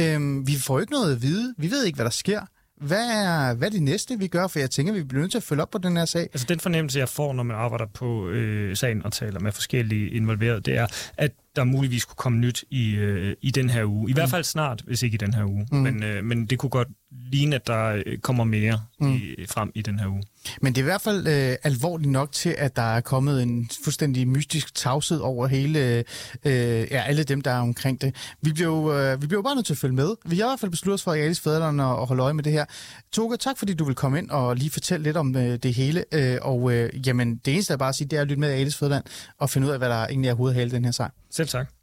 Øh, 0.00 0.46
vi 0.46 0.56
får 0.56 0.80
ikke 0.80 0.92
noget 0.92 1.12
at 1.12 1.22
vide. 1.22 1.54
Vi 1.58 1.70
ved 1.70 1.84
ikke, 1.84 1.96
hvad 1.96 2.04
der 2.04 2.10
sker. 2.10 2.40
Hvad 2.80 3.10
er, 3.10 3.54
hvad 3.54 3.68
er 3.68 3.72
det 3.72 3.82
næste, 3.82 4.18
vi 4.18 4.26
gør? 4.26 4.46
For 4.46 4.58
jeg 4.58 4.70
tænker, 4.70 4.92
vi 4.92 5.02
bliver 5.02 5.20
nødt 5.20 5.30
til 5.30 5.38
at 5.38 5.42
følge 5.44 5.62
op 5.62 5.70
på 5.70 5.78
den 5.78 5.96
her 5.96 6.04
sag. 6.04 6.22
Altså 6.22 6.46
den 6.48 6.60
fornemmelse, 6.60 6.98
jeg 6.98 7.08
får, 7.08 7.32
når 7.32 7.42
man 7.42 7.56
arbejder 7.56 7.86
på 7.86 8.28
øh, 8.28 8.76
sagen 8.76 9.04
og 9.04 9.12
taler 9.12 9.40
med 9.40 9.52
forskellige 9.52 10.10
involverede, 10.10 10.60
det 10.60 10.76
er, 10.76 10.86
at 11.16 11.32
der 11.56 11.64
muligvis 11.64 12.04
kunne 12.04 12.16
komme 12.16 12.38
nyt 12.38 12.64
i, 12.70 12.94
øh, 12.94 13.36
i 13.40 13.50
den 13.50 13.70
her 13.70 13.84
uge. 13.84 14.10
I 14.10 14.12
mm. 14.12 14.14
hvert 14.14 14.30
fald 14.30 14.44
snart, 14.44 14.82
hvis 14.86 15.02
ikke 15.02 15.14
i 15.14 15.18
den 15.18 15.34
her 15.34 15.44
uge. 15.44 15.66
Mm. 15.72 15.78
Men, 15.78 16.02
øh, 16.02 16.24
men 16.24 16.46
det 16.46 16.58
kunne 16.58 16.70
godt 16.70 16.88
ligne, 17.10 17.56
at 17.56 17.66
der 17.66 18.02
øh, 18.06 18.18
kommer 18.18 18.44
mere 18.44 18.80
mm. 19.00 19.14
i, 19.14 19.46
frem 19.48 19.72
i 19.74 19.82
den 19.82 19.98
her 19.98 20.08
uge. 20.08 20.22
Men 20.60 20.74
det 20.74 20.80
er 20.80 20.82
i 20.82 20.90
hvert 20.90 21.00
fald 21.00 21.26
øh, 21.26 21.56
alvorligt 21.62 22.10
nok 22.10 22.32
til, 22.32 22.54
at 22.58 22.76
der 22.76 22.82
er 22.82 23.00
kommet 23.00 23.42
en 23.42 23.70
fuldstændig 23.84 24.28
mystisk 24.28 24.74
tavshed 24.74 25.18
over 25.18 25.46
hele, 25.46 26.04
øh, 26.44 26.86
ja, 26.90 27.02
alle 27.02 27.24
dem, 27.24 27.40
der 27.40 27.50
er 27.50 27.60
omkring 27.60 28.00
det. 28.00 28.14
Vi 28.42 28.52
bliver 28.52 28.68
jo 28.68 28.94
øh, 28.94 29.22
vi 29.22 29.26
bliver 29.26 29.38
jo 29.38 29.42
bare 29.42 29.54
nødt 29.54 29.66
til 29.66 29.74
at 29.74 29.78
følge 29.78 29.94
med. 29.94 30.14
Vi 30.24 30.38
har 30.38 30.46
i 30.46 30.48
hvert 30.48 30.60
fald 30.60 30.70
besluttet 30.70 30.94
os 30.94 31.02
for 31.02 31.14
i 31.14 31.20
Alice 31.20 31.42
Fædrene 31.42 31.84
at, 31.84 32.06
holde 32.06 32.22
øje 32.22 32.34
med 32.34 32.44
det 32.44 32.52
her. 32.52 32.64
Toga, 33.12 33.36
tak 33.36 33.58
fordi 33.58 33.74
du 33.74 33.84
vil 33.84 33.94
komme 33.94 34.18
ind 34.18 34.30
og 34.30 34.56
lige 34.56 34.70
fortælle 34.70 35.04
lidt 35.04 35.16
om 35.16 35.36
øh, 35.36 35.58
det 35.62 35.74
hele. 35.74 36.04
Øh, 36.12 36.38
og 36.42 36.72
øh, 36.72 37.06
jamen, 37.06 37.36
det 37.36 37.52
eneste, 37.52 37.70
jeg 37.70 37.78
bare 37.78 37.92
sige 37.92 38.08
det 38.08 38.16
er 38.16 38.20
at 38.20 38.26
lytte 38.26 38.40
med 38.40 38.50
i 38.50 38.60
Alice 38.60 38.78
Fædrene 38.78 39.02
og 39.38 39.50
finde 39.50 39.66
ud 39.66 39.72
af, 39.72 39.78
hvad 39.78 39.88
der 39.88 40.06
egentlig 40.06 40.28
er 40.28 40.34
hovedhale 40.34 40.70
den 40.70 40.84
her 40.84 40.92
sag. 40.92 41.08
Selv 41.30 41.48
tak. 41.48 41.79